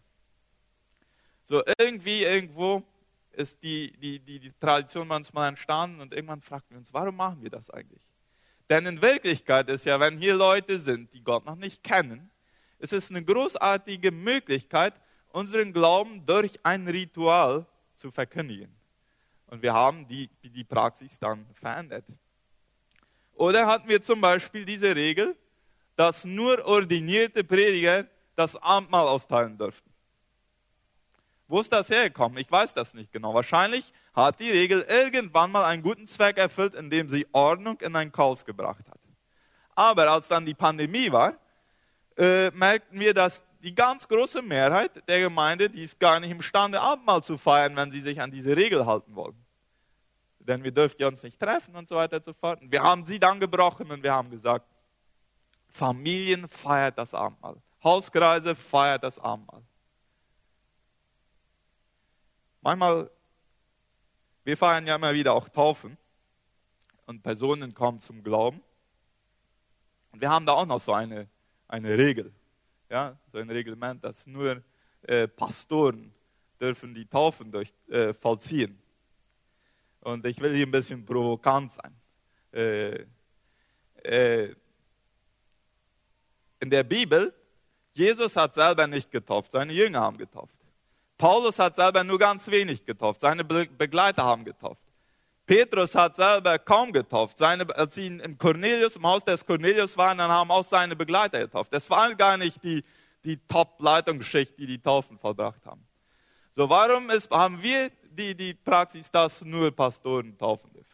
So 1.46 1.64
irgendwie, 1.78 2.24
irgendwo 2.24 2.84
ist 3.32 3.64
die, 3.64 3.94
die, 3.94 4.20
die, 4.20 4.42
die 4.42 4.52
Tradition 4.60 5.08
manchmal 5.08 5.48
entstanden 5.48 6.02
und 6.02 6.14
irgendwann 6.14 6.42
fragten 6.42 6.72
wir 6.72 6.80
uns, 6.80 6.94
warum 6.94 7.16
machen 7.16 7.42
wir 7.42 7.50
das 7.50 7.70
eigentlich? 7.70 8.02
Denn 8.70 8.86
in 8.86 9.02
Wirklichkeit 9.02 9.70
ist 9.70 9.86
ja, 9.86 10.02
wenn 10.02 10.18
hier 10.18 10.36
Leute 10.36 10.80
sind, 10.80 11.14
die 11.14 11.24
Gott 11.24 11.46
noch 11.46 11.56
nicht 11.56 11.82
kennen, 11.82 12.30
ist 12.92 13.06
es 13.06 13.10
eine 13.10 13.24
großartige 13.24 14.12
Möglichkeit, 14.12 14.94
unseren 15.30 15.74
Glauben 15.74 16.26
durch 16.26 16.60
ein 16.64 16.88
Ritual 16.88 17.66
zu 17.96 18.12
verkündigen. 18.12 18.74
Und 19.48 19.62
wir 19.62 19.74
haben 19.74 20.08
die, 20.08 20.30
die 20.44 20.64
Praxis 20.64 21.18
dann 21.20 21.46
verändert. 21.54 22.06
Oder 23.34 23.68
hatten 23.68 23.90
wir 23.90 24.02
zum 24.02 24.22
Beispiel 24.22 24.66
diese 24.66 24.96
Regel, 24.96 25.36
dass 25.96 26.26
nur 26.26 26.66
ordinierte 26.66 27.44
Prediger 27.44 28.06
das 28.36 28.56
Abendmahl 28.56 29.08
austeilen 29.08 29.58
dürften. 29.58 29.90
Wo 31.48 31.60
ist 31.60 31.72
das 31.72 31.90
hergekommen? 31.90 32.38
Ich 32.38 32.52
weiß 32.52 32.74
das 32.74 32.94
nicht 32.94 33.12
genau. 33.12 33.34
Wahrscheinlich 33.34 33.94
hat 34.14 34.40
die 34.40 34.50
Regel 34.50 34.82
irgendwann 34.82 35.52
mal 35.52 35.66
einen 35.66 35.84
guten 35.84 36.08
Zweck 36.08 36.38
erfüllt, 36.38 36.74
indem 36.74 37.08
sie 37.08 37.28
Ordnung 37.34 37.80
in 37.82 37.96
ein 37.96 38.12
Chaos 38.12 38.46
gebracht 38.46 38.90
hat. 38.90 39.00
Aber 39.76 40.10
als 40.10 40.28
dann 40.28 40.46
die 40.46 40.54
Pandemie 40.54 41.12
war, 41.12 41.38
äh, 42.18 42.52
merkten 42.52 43.00
wir, 43.00 43.14
dass 43.14 43.44
die 43.62 43.74
ganz 43.74 44.08
große 44.08 44.42
Mehrheit 44.42 45.08
der 45.08 45.22
Gemeinde, 45.22 45.70
die 45.70 45.84
ist 45.84 46.00
gar 46.00 46.20
nicht 46.20 46.32
imstande, 46.32 46.80
Abendmahl 46.80 47.24
zu 47.24 47.38
feiern, 47.38 47.76
wenn 47.76 47.92
sie 47.92 48.02
sich 48.02 48.22
an 48.22 48.32
diese 48.32 48.56
Regel 48.56 48.86
halten 48.86 49.16
wollen. 49.16 49.36
Denn 50.40 50.64
wir 50.64 50.72
dürften 50.72 51.04
uns 51.06 51.24
nicht 51.24 51.40
treffen 51.40 51.76
und 51.76 51.88
so 51.88 51.96
weiter 51.96 52.18
und 52.18 52.26
so 52.26 52.34
fort. 52.34 52.60
Wir 52.62 52.84
haben 52.84 53.06
sie 53.08 53.20
dann 53.20 53.40
gebrochen 53.40 53.90
und 53.90 54.04
wir 54.04 54.14
haben 54.14 54.30
gesagt, 54.30 54.68
Familien 55.70 56.48
feiert 56.48 56.98
das 56.98 57.14
Abendmahl. 57.14 57.58
Hauskreise 57.84 58.56
feiert 58.56 59.04
das 59.04 59.18
Abendmahl. 59.20 59.64
Manchmal, 62.62 63.10
wir 64.44 64.58
feiern 64.58 64.88
ja 64.88 64.96
immer 64.96 65.14
wieder 65.14 65.34
auch 65.34 65.50
Taufen 65.50 65.98
und 67.06 67.24
Personen 67.24 67.74
kommen 67.74 68.00
zum 68.00 68.24
Glauben. 68.24 68.62
Und 70.12 70.22
wir 70.22 70.30
haben 70.30 70.46
da 70.46 70.54
auch 70.54 70.66
noch 70.66 70.80
so 70.80 70.94
eine, 70.94 71.28
eine 71.68 71.98
Regel, 71.98 72.32
ja, 72.90 73.18
so 73.32 73.38
ein 73.40 73.50
Reglement, 73.50 74.04
dass 74.04 74.26
nur 74.28 74.62
äh, 75.04 75.28
Pastoren 75.28 76.12
dürfen 76.60 76.94
die 76.94 77.06
Taufen 77.06 77.52
durch, 77.52 77.74
äh, 77.90 78.14
vollziehen. 78.14 78.78
Und 80.02 80.26
ich 80.26 80.40
will 80.40 80.56
hier 80.56 80.68
ein 80.68 80.72
bisschen 80.72 81.06
provokant 81.06 81.72
sein. 81.74 81.96
Äh, 82.54 83.06
äh, 84.04 84.56
in 86.60 86.70
der 86.70 86.84
Bibel, 86.84 87.34
Jesus 87.92 88.36
hat 88.36 88.54
selber 88.56 88.88
nicht 88.88 89.12
getauft, 89.12 89.52
seine 89.52 89.74
Jünger 89.74 90.02
haben 90.02 90.18
getauft. 90.18 90.56
Paulus 91.18 91.60
hat 91.60 91.76
selber 91.76 92.04
nur 92.04 92.20
ganz 92.20 92.48
wenig 92.48 92.86
getauft, 92.86 93.22
seine 93.22 93.44
Begleiter 93.44 94.24
haben 94.24 94.44
getauft. 94.44 94.85
Petrus 95.46 95.94
hat 95.94 96.16
selber 96.16 96.58
kaum 96.58 96.92
getauft. 96.92 97.38
Seine, 97.38 97.68
als 97.76 97.96
sie 97.96 98.08
in 98.08 98.38
Cornelius, 98.38 98.96
im 98.96 99.06
Haus 99.06 99.24
des 99.24 99.46
Cornelius 99.46 99.96
waren, 99.98 100.18
dann 100.18 100.32
haben 100.32 100.50
auch 100.50 100.64
seine 100.64 100.96
Begleiter 100.96 101.40
getauft. 101.40 101.74
Das 101.74 101.90
waren 101.90 102.18
gar 102.18 102.38
nicht 102.38 102.64
die, 102.64 102.84
die 103.24 103.38
Top-Leitungsschicht, 103.48 104.58
die 104.58 104.66
die 104.66 104.82
Taufen 104.82 105.18
vollbracht 105.20 105.66
haben. 105.66 105.86
So, 106.52 106.70
warum 106.70 107.10
ist, 107.10 107.30
haben 107.30 107.62
wir 107.62 107.92
die, 108.10 108.34
die 108.34 108.54
Praxis, 108.54 109.12
dass 109.12 109.44
nur 109.44 109.72
Pastoren 109.72 110.38
taufen 110.38 110.72
dürfen? 110.72 110.86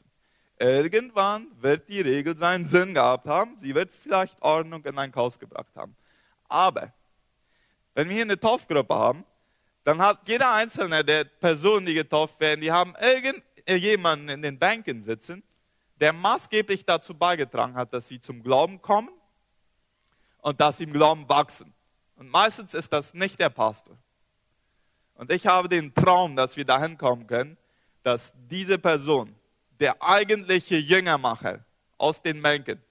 Irgendwann 0.60 1.48
wird 1.60 1.88
die 1.88 2.02
Regel 2.02 2.36
seinen 2.36 2.66
Sinn 2.66 2.94
gehabt 2.94 3.28
haben. 3.28 3.58
Sie 3.58 3.74
wird 3.74 3.94
vielleicht 3.96 4.40
Ordnung 4.42 4.84
in 4.86 4.98
ein 4.98 5.12
Chaos 5.12 5.40
gebracht 5.40 5.76
haben. 5.76 5.96
Aber, 6.50 6.94
wenn 7.96 8.10
wir 8.10 8.16
hier 8.16 8.26
eine 8.26 8.40
Taufgruppe 8.40 8.94
haben, 8.94 9.26
dann 9.84 10.00
hat 10.00 10.28
jeder 10.28 10.54
einzelne 10.54 11.04
der 11.04 11.24
Personen, 11.24 11.86
die 11.86 11.94
getauft 11.94 12.40
werden, 12.40 12.62
die 12.62 12.72
haben 12.72 12.94
irgendjemanden 13.66 14.30
in 14.30 14.42
den 14.42 14.60
Bänken 14.60 15.04
sitzen, 15.04 15.44
der 16.00 16.14
maßgeblich 16.14 16.86
dazu 16.86 17.14
beigetragen 17.14 17.76
hat, 17.76 17.94
dass 17.94 18.08
sie 18.08 18.20
zum 18.20 18.44
Glauben 18.44 18.82
kommen 18.82 19.10
und 20.40 20.60
dass 20.60 20.78
sie 20.78 20.86
im 20.86 20.94
Glauben 20.94 21.30
wachsen. 21.30 21.74
Und 22.16 22.30
meistens 22.30 22.74
ist 22.74 22.92
das 22.92 23.14
nicht 23.14 23.40
der 23.40 23.50
Pastor. 23.50 23.98
Und 25.16 25.32
ich 25.32 25.46
habe 25.46 25.70
den 25.70 25.94
Traum, 25.94 26.36
dass 26.36 26.58
wir 26.58 26.66
dahin 26.66 26.98
kommen 26.98 27.28
können, 27.28 27.58
dass 28.04 28.34
diese 28.50 28.80
Person, 28.80 29.36
der 29.80 30.02
eigentliche 30.02 30.78
Jüngermacher 30.78 31.64
aus 31.98 32.22
den 32.22 32.42
Bänken, 32.42 32.82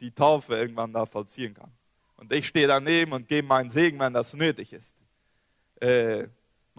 die 0.00 0.10
Taufe 0.10 0.56
irgendwann 0.56 0.92
da 0.92 1.06
vollziehen 1.06 1.54
kann. 1.54 1.70
Und 2.16 2.32
ich 2.32 2.48
stehe 2.48 2.66
daneben 2.66 3.12
und 3.12 3.28
gebe 3.28 3.46
meinen 3.46 3.70
Segen, 3.70 3.98
wenn 4.00 4.12
das 4.12 4.34
nötig 4.34 4.72
ist. 4.72 4.96
Äh, 5.80 6.28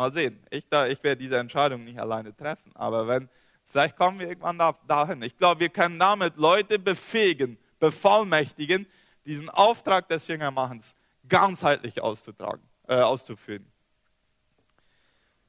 mal 0.01 0.11
sehen. 0.11 0.41
Ich, 0.49 0.67
da, 0.67 0.87
ich 0.87 1.03
werde 1.03 1.21
diese 1.21 1.37
Entscheidung 1.37 1.83
nicht 1.83 1.99
alleine 1.99 2.35
treffen. 2.35 2.71
Aber 2.75 3.07
wenn, 3.07 3.29
vielleicht 3.67 3.95
kommen 3.95 4.19
wir 4.19 4.27
irgendwann 4.27 4.57
da, 4.57 4.75
dahin. 4.87 5.21
Ich 5.21 5.37
glaube, 5.37 5.61
wir 5.61 5.69
können 5.69 5.99
damit 5.99 6.37
Leute 6.37 6.79
befähigen, 6.79 7.57
bevollmächtigen, 7.79 8.87
diesen 9.25 9.49
Auftrag 9.49 10.09
des 10.09 10.27
Jüngermachens 10.27 10.95
ganzheitlich 11.27 12.01
auszutragen, 12.01 12.61
äh, 12.87 12.95
auszuführen. 12.95 13.65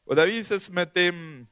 Oder 0.04 0.26
wie 0.26 0.36
ist 0.36 0.50
es 0.50 0.68
mit 0.70 0.94
dem, 0.96 1.48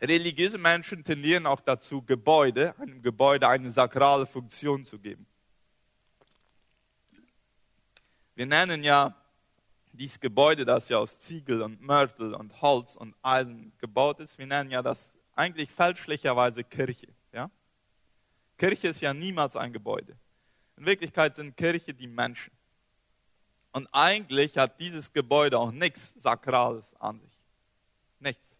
religiöse 0.00 0.58
Menschen 0.58 1.04
tendieren 1.04 1.46
auch 1.46 1.60
dazu, 1.60 2.02
Gebäude, 2.02 2.74
einem 2.78 3.02
Gebäude 3.02 3.48
eine 3.48 3.70
sakrale 3.70 4.26
Funktion 4.26 4.84
zu 4.84 4.98
geben. 4.98 5.26
Wir 8.34 8.46
nennen 8.46 8.84
ja 8.84 9.14
dieses 9.96 10.20
Gebäude, 10.20 10.64
das 10.64 10.88
ja 10.88 10.98
aus 10.98 11.18
Ziegel 11.18 11.62
und 11.62 11.80
Mörtel 11.80 12.34
und 12.34 12.60
Holz 12.60 12.96
und 12.96 13.14
Eisen 13.22 13.72
gebaut 13.78 14.20
ist, 14.20 14.38
wir 14.38 14.46
nennen 14.46 14.70
ja 14.70 14.82
das 14.82 15.14
eigentlich 15.34 15.70
fälschlicherweise 15.70 16.64
Kirche. 16.64 17.08
Ja? 17.32 17.50
Kirche 18.58 18.88
ist 18.88 19.00
ja 19.00 19.12
niemals 19.12 19.56
ein 19.56 19.72
Gebäude. 19.72 20.16
In 20.76 20.86
Wirklichkeit 20.86 21.36
sind 21.36 21.56
Kirche 21.56 21.94
die 21.94 22.06
Menschen. 22.06 22.52
Und 23.72 23.88
eigentlich 23.92 24.56
hat 24.56 24.80
dieses 24.80 25.12
Gebäude 25.12 25.58
auch 25.58 25.70
nichts 25.70 26.14
Sakrales 26.16 26.94
an 26.98 27.20
sich. 27.20 27.38
Nichts. 28.20 28.56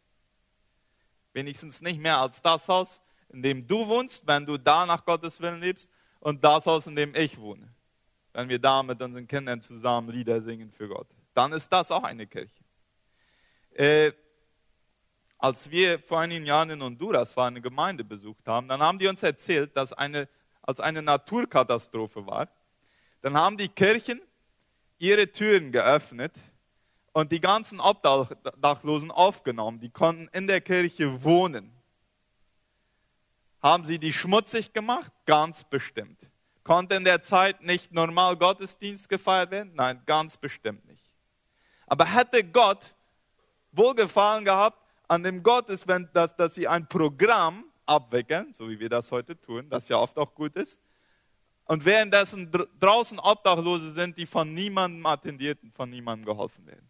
Wenigstens 1.32 1.80
nicht 1.80 2.00
mehr 2.00 2.18
als 2.18 2.42
das 2.42 2.68
Haus, 2.68 3.00
in 3.30 3.42
dem 3.42 3.66
du 3.66 3.86
wohnst, 3.86 4.26
wenn 4.26 4.44
du 4.44 4.58
da 4.58 4.84
nach 4.86 5.04
Gottes 5.04 5.40
Willen 5.40 5.60
lebst, 5.60 5.90
und 6.20 6.42
das 6.42 6.66
Haus, 6.66 6.86
in 6.86 6.96
dem 6.96 7.14
ich 7.14 7.38
wohne. 7.38 7.72
Wenn 8.32 8.48
wir 8.48 8.58
da 8.58 8.82
mit 8.82 9.00
unseren 9.00 9.26
Kindern 9.26 9.60
zusammen 9.60 10.10
Lieder 10.10 10.40
singen 10.42 10.72
für 10.72 10.88
Gott. 10.88 11.06
Dann 11.36 11.52
ist 11.52 11.70
das 11.70 11.90
auch 11.90 12.02
eine 12.02 12.26
Kirche. 12.26 12.64
Äh, 13.74 14.12
als 15.36 15.70
wir 15.70 15.98
vor 15.98 16.20
einigen 16.20 16.46
Jahren 16.46 16.70
in 16.70 16.82
Honduras 16.82 17.36
waren, 17.36 17.52
eine 17.52 17.60
Gemeinde 17.60 18.04
besucht 18.04 18.48
haben, 18.48 18.68
dann 18.68 18.80
haben 18.80 18.98
die 18.98 19.06
uns 19.06 19.22
erzählt, 19.22 19.76
dass 19.76 19.92
eine, 19.92 20.30
als 20.62 20.80
eine 20.80 21.02
Naturkatastrophe 21.02 22.26
war, 22.26 22.48
dann 23.20 23.36
haben 23.36 23.58
die 23.58 23.68
Kirchen 23.68 24.22
ihre 24.96 25.30
Türen 25.30 25.72
geöffnet 25.72 26.32
und 27.12 27.32
die 27.32 27.40
ganzen 27.40 27.80
Obdachlosen 27.80 29.10
aufgenommen. 29.10 29.78
Die 29.78 29.90
konnten 29.90 30.28
in 30.32 30.46
der 30.46 30.62
Kirche 30.62 31.22
wohnen. 31.22 31.70
Haben 33.62 33.84
sie 33.84 33.98
die 33.98 34.14
schmutzig 34.14 34.72
gemacht? 34.72 35.12
Ganz 35.26 35.64
bestimmt. 35.64 36.18
Konnte 36.64 36.94
in 36.94 37.04
der 37.04 37.20
Zeit 37.20 37.62
nicht 37.62 37.92
normal 37.92 38.38
Gottesdienst 38.38 39.10
gefeiert 39.10 39.50
werden? 39.50 39.72
Nein, 39.74 40.02
ganz 40.06 40.38
bestimmt 40.38 40.86
nicht. 40.86 41.05
Aber 41.86 42.04
hätte 42.04 42.44
Gott 42.44 42.94
Wohlgefallen 43.72 44.44
gehabt 44.44 44.78
an 45.08 45.22
dem 45.22 45.42
Gottes, 45.42 45.86
wenn, 45.86 46.08
dass, 46.12 46.34
dass 46.34 46.54
sie 46.54 46.66
ein 46.66 46.88
Programm 46.88 47.64
abwickeln, 47.84 48.52
so 48.52 48.68
wie 48.68 48.80
wir 48.80 48.88
das 48.88 49.12
heute 49.12 49.40
tun, 49.40 49.68
das 49.68 49.88
ja 49.88 49.98
oft 49.98 50.18
auch 50.18 50.34
gut 50.34 50.56
ist, 50.56 50.78
und 51.66 51.84
währenddessen 51.84 52.50
draußen 52.78 53.18
Obdachlose 53.18 53.90
sind, 53.90 54.16
die 54.16 54.26
von 54.26 54.52
niemandem 54.54 55.04
attendiert 55.04 55.62
und 55.62 55.74
von 55.74 55.90
niemandem 55.90 56.24
geholfen 56.24 56.64
werden. 56.66 56.88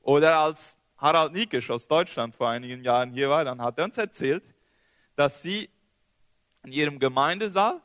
Oder 0.00 0.38
als 0.38 0.76
Harald 0.96 1.32
Niekisch 1.32 1.70
aus 1.70 1.88
Deutschland 1.88 2.36
vor 2.36 2.48
einigen 2.48 2.84
Jahren 2.84 3.10
hier 3.10 3.28
war, 3.28 3.44
dann 3.44 3.60
hat 3.60 3.78
er 3.78 3.84
uns 3.84 3.98
erzählt, 3.98 4.44
dass 5.16 5.42
sie 5.42 5.68
in 6.64 6.72
ihrem 6.72 6.98
Gemeindesaal 6.98 7.80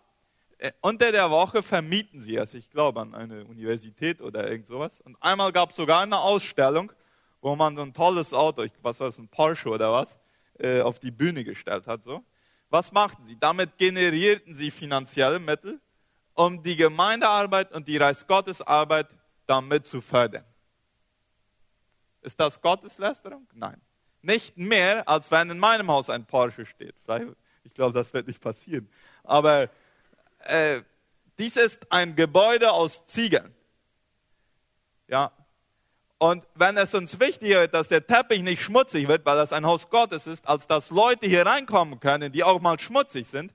unter 0.81 1.11
der 1.11 1.29
Woche 1.31 1.63
vermieten 1.63 2.19
sie 2.19 2.35
es, 2.35 2.53
ich 2.53 2.69
glaube, 2.69 2.99
an 2.99 3.15
eine 3.15 3.45
Universität 3.45 4.21
oder 4.21 4.49
irgend 4.49 4.67
sowas. 4.67 4.99
Und 5.01 5.15
einmal 5.21 5.51
gab 5.51 5.69
es 5.69 5.77
sogar 5.77 6.01
eine 6.01 6.19
Ausstellung, 6.19 6.91
wo 7.41 7.55
man 7.55 7.75
so 7.77 7.81
ein 7.81 7.93
tolles 7.93 8.33
Auto, 8.33 8.65
was 8.81 8.99
war 8.99 9.07
das, 9.07 9.17
ein 9.19 9.29
Porsche 9.29 9.69
oder 9.69 9.91
was, 9.93 10.19
äh, 10.57 10.81
auf 10.81 10.99
die 10.99 11.11
Bühne 11.11 11.43
gestellt 11.43 11.87
hat. 11.87 12.03
So. 12.03 12.23
Was 12.69 12.91
machten 12.91 13.25
sie? 13.25 13.37
Damit 13.39 13.77
generierten 13.77 14.53
sie 14.53 14.69
finanzielle 14.69 15.39
Mittel, 15.39 15.79
um 16.33 16.61
die 16.61 16.75
Gemeindearbeit 16.75 17.71
und 17.71 17.87
die 17.87 17.97
Reichsgottesarbeit 17.97 19.07
damit 19.47 19.85
zu 19.85 20.01
fördern. 20.01 20.45
Ist 22.21 22.39
das 22.39 22.61
Gotteslästerung? 22.61 23.47
Nein. 23.53 23.81
Nicht 24.21 24.57
mehr, 24.57 25.07
als 25.07 25.31
wenn 25.31 25.49
in 25.49 25.59
meinem 25.59 25.89
Haus 25.89 26.09
ein 26.09 26.25
Porsche 26.25 26.65
steht. 26.65 26.95
Ich 27.63 27.73
glaube, 27.73 27.93
das 27.93 28.13
wird 28.13 28.27
nicht 28.27 28.41
passieren. 28.41 28.89
Aber 29.23 29.69
äh, 30.49 30.83
dies 31.37 31.55
ist 31.55 31.91
ein 31.91 32.15
Gebäude 32.15 32.71
aus 32.71 33.05
Ziegeln. 33.05 33.53
Ja, 35.07 35.31
und 36.19 36.45
wenn 36.53 36.75
es 36.75 36.93
uns 36.93 37.17
wichtig 37.19 37.51
ist, 37.51 37.73
dass 37.73 37.87
der 37.87 38.05
Teppich 38.05 38.43
nicht 38.43 38.61
schmutzig 38.61 39.07
wird, 39.07 39.25
weil 39.25 39.37
das 39.37 39.53
ein 39.53 39.65
Haus 39.65 39.89
Gottes 39.89 40.27
ist, 40.27 40.47
als 40.47 40.67
dass 40.67 40.89
Leute 40.89 41.27
hier 41.27 41.45
reinkommen 41.45 42.01
können, 42.01 42.31
die 42.33 42.43
auch 42.43 42.59
mal 42.59 42.77
schmutzig 42.77 43.27
sind, 43.27 43.53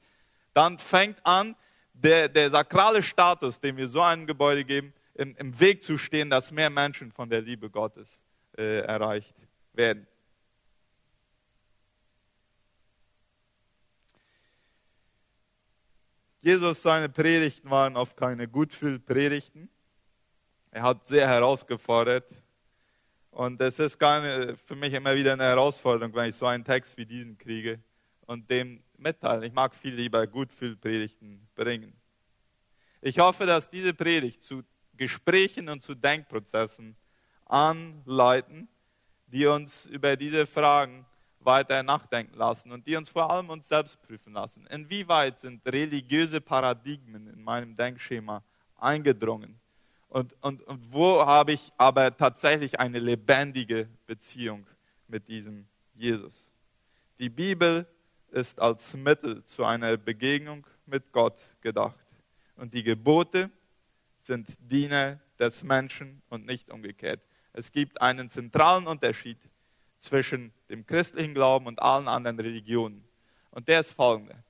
dann 0.55 0.79
fängt 0.79 1.19
an, 1.27 1.57
der, 1.93 2.29
der 2.29 2.51
sakrale 2.51 3.03
Status, 3.03 3.61
den 3.61 3.77
wir 3.77 3.87
so 3.87 4.01
einem 4.01 4.27
Gebäude 4.27 4.65
geben, 4.65 4.95
im, 5.15 5.37
im 5.37 5.61
Weg 5.61 5.83
zu 5.83 5.99
stehen, 5.99 6.31
dass 6.31 6.51
mehr 6.51 6.71
Menschen 6.71 7.13
von 7.13 7.29
der 7.29 7.43
Liebe 7.43 7.71
Gottes 7.71 8.19
äh, 8.57 8.81
erreicht 8.81 9.35
werden. 9.75 10.07
Jesus, 16.45 16.83
seine 16.83 17.09
Predigten 17.09 17.71
waren 17.71 17.97
oft 17.97 18.19
keine 18.19 18.47
Gutfühlpredigten. 18.47 19.71
Er 20.73 20.83
hat 20.83 21.07
sehr 21.07 21.27
herausgefordert, 21.27 22.31
und 23.31 23.63
es 23.63 23.79
ist 23.79 23.99
keine, 23.99 24.55
für 24.59 24.77
mich 24.77 24.93
immer 24.93 25.15
wieder 25.15 25.33
eine 25.33 25.45
Herausforderung, 25.45 26.15
wenn 26.15 26.29
ich 26.29 26.37
so 26.37 26.45
einen 26.45 26.63
Text 26.63 26.99
wie 26.99 27.07
diesen 27.07 27.39
kriege 27.39 27.81
und 28.27 28.51
dem 28.51 28.85
mitteilen. 28.99 29.43
Ich 29.43 29.55
mag 29.55 29.75
viel 29.75 29.95
lieber 29.95 30.27
Gutfühlpredigten 30.27 31.49
bringen. 31.55 31.95
Ich 33.01 33.19
hoffe, 33.19 33.47
dass 33.47 33.71
diese 33.71 33.95
Predigt 33.95 34.45
zu 34.45 34.65
Gesprächen 34.99 35.71
und 35.71 35.83
zu 35.83 35.95
Denkprozessen 35.95 36.95
anleiten, 37.47 38.69
die 39.29 39.47
uns 39.47 39.87
über 39.87 40.15
diese 40.15 40.47
Fragen, 40.47 41.07
weiter 41.45 41.83
nachdenken 41.83 42.37
lassen 42.37 42.73
und 42.73 42.87
die 42.87 42.97
uns 42.97 43.11
vor 43.11 43.31
allem 43.31 43.51
uns 43.51 43.69
selbst 43.69 44.01
prüfen 44.03 44.33
lassen. 44.33 44.67
Inwieweit 44.67 45.41
sind 45.41 45.67
religiöse 45.67 46.41
Paradigmen 46.41 47.29
in 47.29 47.43
meinem 47.43 47.77
Denkschema 47.77 48.43
eingedrungen? 48.77 49.59
Und, 50.09 50.33
und, 50.43 50.63
und 50.63 50.93
wo 50.93 51.25
habe 51.27 51.53
ich 51.53 51.73
aber 51.77 52.17
tatsächlich 52.17 52.79
eine 52.79 52.99
lebendige 52.99 53.89
Beziehung 54.07 54.67
mit 55.09 55.29
diesem 55.29 55.67
Jesus? 55.95 56.35
Die 57.19 57.29
Bibel 57.29 57.87
ist 58.31 58.61
als 58.61 58.95
Mittel 58.95 59.45
zu 59.45 59.65
einer 59.65 59.97
Begegnung 59.97 60.67
mit 60.87 61.13
Gott 61.13 61.41
gedacht. 61.61 62.05
Und 62.57 62.75
die 62.75 62.83
Gebote 62.83 63.51
sind 64.21 64.49
Diener 64.61 65.21
des 65.39 65.63
Menschen 65.63 66.23
und 66.29 66.47
nicht 66.47 66.71
umgekehrt. 66.71 67.21
Es 67.53 67.71
gibt 67.71 68.01
einen 68.01 68.29
zentralen 68.29 68.87
Unterschied 68.87 69.39
zwischen 70.05 70.53
dem 70.69 70.87
christlichen 70.87 71.35
Glauben 71.35 71.67
und 71.67 71.81
allen 71.81 72.09
anderen 72.09 72.39
Religionen. 72.39 73.05
Und 73.51 73.69
der 73.69 73.81
ist 73.81 73.93
folgender. 73.93 74.43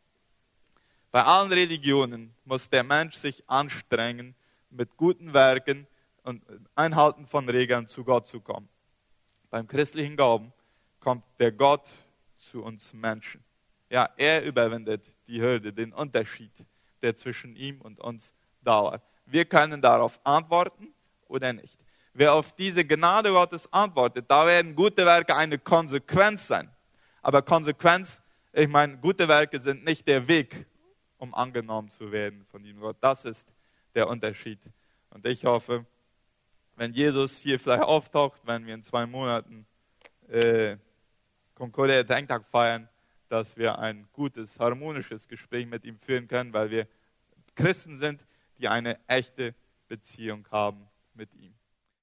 Bei 1.10 1.22
allen 1.24 1.52
Religionen 1.52 2.34
muss 2.44 2.68
der 2.68 2.82
Mensch 2.82 3.14
sich 3.14 3.48
anstrengen, 3.48 4.34
mit 4.70 4.96
guten 4.96 5.32
Werken 5.32 5.86
und 6.24 6.42
Einhalten 6.74 7.26
von 7.26 7.48
Regeln 7.48 7.86
zu 7.86 8.02
Gott 8.02 8.26
zu 8.26 8.40
kommen. 8.40 8.68
Beim 9.50 9.68
christlichen 9.68 10.16
Glauben 10.16 10.52
kommt 10.98 11.22
der 11.38 11.52
Gott 11.52 11.88
zu 12.36 12.64
uns 12.64 12.92
Menschen. 12.92 13.44
Ja, 13.88 14.08
er 14.16 14.42
überwindet 14.42 15.14
die 15.28 15.40
Hürde, 15.40 15.72
den 15.72 15.92
Unterschied, 15.92 16.52
der 17.02 17.14
zwischen 17.14 17.54
ihm 17.54 17.80
und 17.80 18.00
uns 18.00 18.34
dauert. 18.62 19.02
Wir 19.26 19.44
können 19.44 19.80
darauf 19.80 20.18
antworten 20.24 20.92
oder 21.28 21.52
nicht. 21.52 21.78
Wer 22.16 22.33
auf 22.33 22.53
diese 22.53 22.85
Gnade 22.85 23.33
Gottes 23.33 23.70
antwortet, 23.72 24.27
da 24.29 24.46
werden 24.46 24.77
gute 24.77 25.05
Werke 25.05 25.35
eine 25.35 25.59
Konsequenz 25.59 26.46
sein. 26.46 26.70
Aber 27.22 27.42
Konsequenz, 27.42 28.22
ich 28.53 28.68
meine, 28.68 28.96
gute 28.98 29.27
Werke 29.27 29.59
sind 29.59 29.85
nicht 29.85 30.07
der 30.07 30.29
Weg, 30.29 30.64
um 31.18 31.35
angenommen 31.35 31.88
zu 31.88 32.12
werden 32.12 32.46
von 32.53 32.64
ihm. 32.64 32.79
Gott, 32.79 32.98
das 33.00 33.24
ist 33.24 33.53
der 33.96 34.07
Unterschied. 34.07 34.61
Und 35.11 35.27
ich 35.27 35.44
hoffe, 35.44 35.87
wenn 36.77 36.92
Jesus 36.92 37.38
hier 37.38 37.59
vielleicht 37.59 37.83
auftaucht, 37.83 38.40
wenn 38.44 38.64
wir 38.64 38.74
in 38.74 38.85
zwei 38.85 39.07
Monaten 39.07 39.66
äh, 40.29 40.77
Concordia 41.57 42.05
Denktag 42.05 42.46
feiern, 42.46 42.88
dass 43.29 43.57
wir 43.57 43.81
ein 43.81 44.07
gutes, 44.12 44.61
harmonisches 44.61 45.27
Gespräch 45.27 45.66
mit 45.66 45.85
ihm 45.85 45.98
führen 45.98 46.29
können, 46.29 46.53
weil 46.53 46.70
wir 46.70 46.87
Christen 47.57 47.98
sind, 47.98 48.24
die 48.59 48.68
eine 48.68 49.00
echte 49.09 49.53
Beziehung 49.88 50.46
haben 50.53 50.88